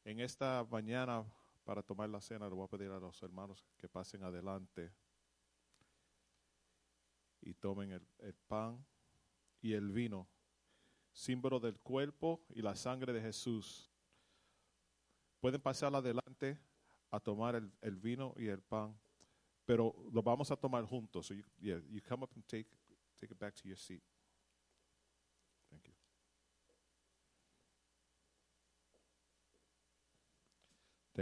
[0.05, 1.25] En esta mañana,
[1.65, 4.93] para tomar la cena, le voy a pedir a los hermanos que pasen adelante
[7.41, 8.85] y tomen el, pan
[9.61, 10.29] y el vino,
[11.13, 13.93] símbolo del cuerpo y la sangre de Jesús.
[15.39, 16.59] Pueden pasar adelante
[17.11, 18.99] a tomar el, vino y el pan,
[19.65, 21.27] pero lo vamos a tomar juntos.
[21.27, 22.69] So you, yeah, you come up and take,
[23.21, 24.03] take it back to your seat.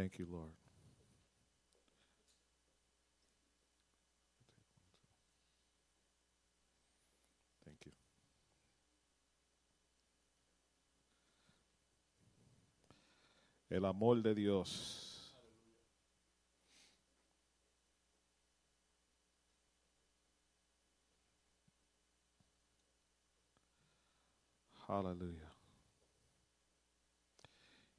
[0.01, 0.51] Thank you, Lord.
[7.63, 7.93] Thank you.
[13.69, 15.37] El amor de Dios.
[24.89, 25.53] Aleluya.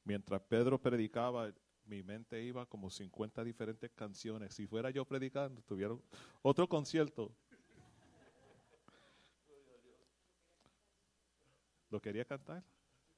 [0.04, 1.54] Mientras Pedro predicaba,
[1.86, 4.54] mi mente iba como 50 diferentes canciones.
[4.54, 5.96] Si fuera yo predicando, tuviera
[6.42, 7.32] otro concierto.
[11.90, 12.64] ¿Lo quería cantar?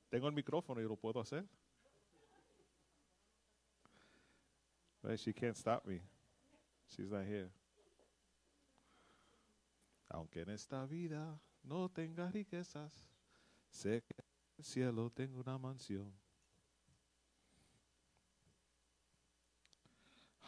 [0.10, 1.46] Tengo el micrófono y lo puedo hacer.
[5.02, 6.02] But she can't stop me.
[6.88, 7.52] She's not here.
[10.10, 13.12] Aunque en esta vida no tenga riquezas,
[13.70, 14.26] sé que en
[14.60, 16.23] el cielo tengo una mansión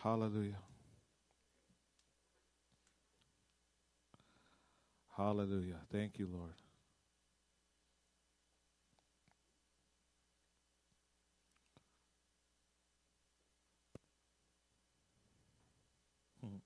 [0.04, 0.60] Hallelujah.
[5.18, 5.80] Hallelujah.
[5.92, 6.56] Thank you, Lord.
[16.42, 16.58] Hmm.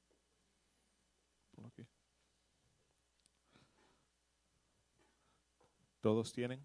[6.01, 6.59] ¿Todos tienen?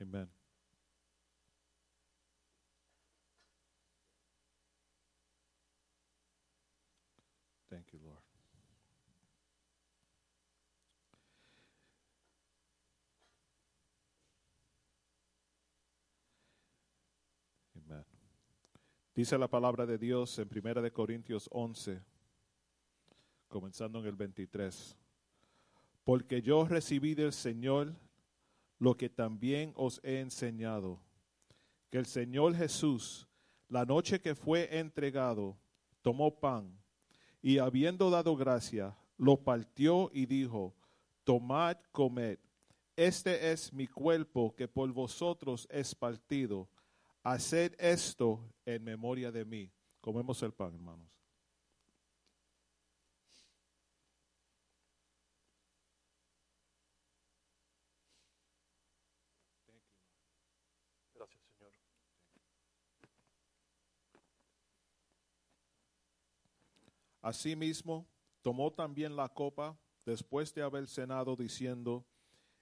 [0.00, 0.35] Amen.
[19.16, 22.02] Dice la palabra de Dios en Primera de Corintios 11,
[23.48, 24.94] comenzando en el 23.
[26.04, 27.94] Porque yo recibí del Señor
[28.78, 31.00] lo que también os he enseñado,
[31.88, 33.26] que el Señor Jesús,
[33.70, 35.56] la noche que fue entregado,
[36.02, 36.78] tomó pan
[37.40, 40.74] y habiendo dado gracia, lo partió y dijo,
[41.24, 42.38] tomad, comed,
[42.96, 46.68] este es mi cuerpo que por vosotros es partido,
[47.26, 49.72] haced esto en memoria de mí.
[50.00, 51.10] Comemos el pan, hermanos.
[67.20, 68.06] Asimismo,
[68.40, 72.06] tomó también la copa después de haber cenado, diciendo,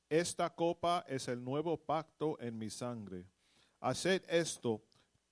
[0.09, 3.34] Esta copa es el nuevo pacto en mi sangre.
[3.85, 4.83] Haced esto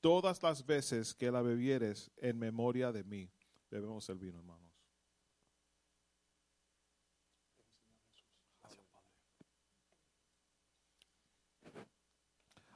[0.03, 3.31] todas las veces que la bebieres en memoria de mí.
[3.71, 4.71] Bebemos el vino, hermanos.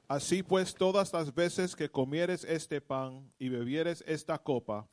[0.07, 4.89] Así pues, todas las veces que comieres este pan y bebieres esta copa,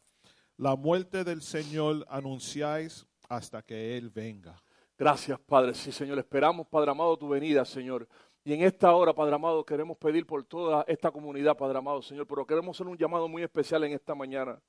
[0.58, 4.62] La muerte del Señor anunciáis hasta que Él venga.
[4.98, 5.74] Gracias, Padre.
[5.74, 6.18] Sí, Señor.
[6.18, 8.06] Esperamos, Padre amado, tu venida, Señor.
[8.44, 12.26] Y en esta hora, Padre amado, queremos pedir por toda esta comunidad, Padre amado, Señor,
[12.26, 14.60] pero queremos hacer un llamado muy especial en esta mañana.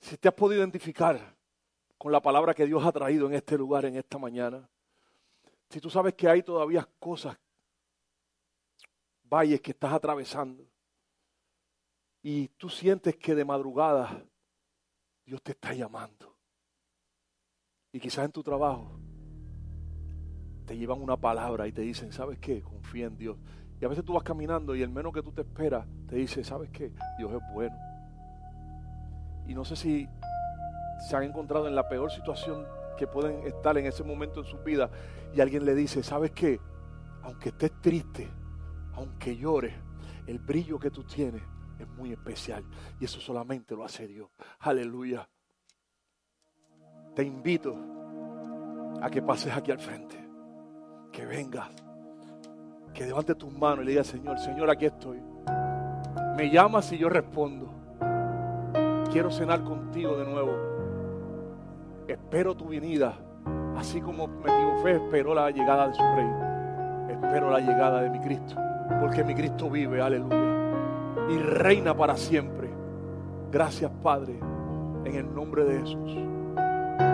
[0.00, 1.36] Si te has podido identificar
[1.96, 4.68] con la palabra que Dios ha traído en este lugar, en esta mañana,
[5.70, 7.38] si tú sabes que hay todavía cosas,
[9.22, 10.66] valles que estás atravesando,
[12.20, 14.24] y tú sientes que de madrugada
[15.24, 16.34] Dios te está llamando.
[17.92, 18.98] Y quizás en tu trabajo
[20.64, 22.62] te llevan una palabra y te dicen, ¿sabes qué?
[22.62, 23.36] Confía en Dios.
[23.80, 26.44] Y a veces tú vas caminando y el menos que tú te esperas te dice,
[26.44, 26.92] ¿sabes qué?
[27.18, 27.76] Dios es bueno.
[29.46, 30.08] Y no sé si
[31.08, 32.64] se han encontrado en la peor situación
[32.96, 34.90] que pueden estar en ese momento en su vida
[35.34, 36.60] y alguien le dice, ¿sabes qué?
[37.22, 38.28] Aunque estés triste,
[38.94, 39.74] aunque llores,
[40.26, 41.42] el brillo que tú tienes
[41.78, 42.64] es muy especial
[43.00, 44.30] y eso solamente lo hace Dios.
[44.60, 45.28] Aleluya.
[47.14, 47.76] Te invito
[49.00, 50.23] a que pases aquí al frente,
[51.14, 51.68] que vengas,
[52.92, 55.22] que levantes tus manos y le digas, Señor, Señor, aquí estoy.
[56.36, 57.72] Me llamas y yo respondo.
[59.12, 60.52] Quiero cenar contigo de nuevo.
[62.08, 63.14] Espero tu venida,
[63.76, 64.28] así como
[64.82, 66.28] fe esperó la llegada de su rey.
[67.10, 68.56] Espero la llegada de mi Cristo,
[69.00, 70.36] porque mi Cristo vive, aleluya,
[71.30, 72.68] y reina para siempre.
[73.52, 74.40] Gracias, Padre,
[75.04, 76.16] en el nombre de Jesús.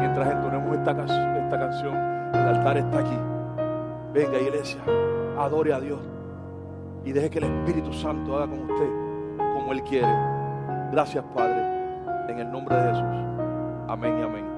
[0.01, 3.30] Mientras entonemos esta, esta canción, el altar está aquí.
[4.12, 4.81] Venga, iglesia,
[5.39, 6.01] adore a Dios
[7.05, 8.89] y deje que el Espíritu Santo haga con usted
[9.39, 10.12] como Él quiere.
[10.91, 11.62] Gracias, Padre,
[12.28, 13.05] en el nombre de Jesús.
[13.89, 14.49] Amén y amén.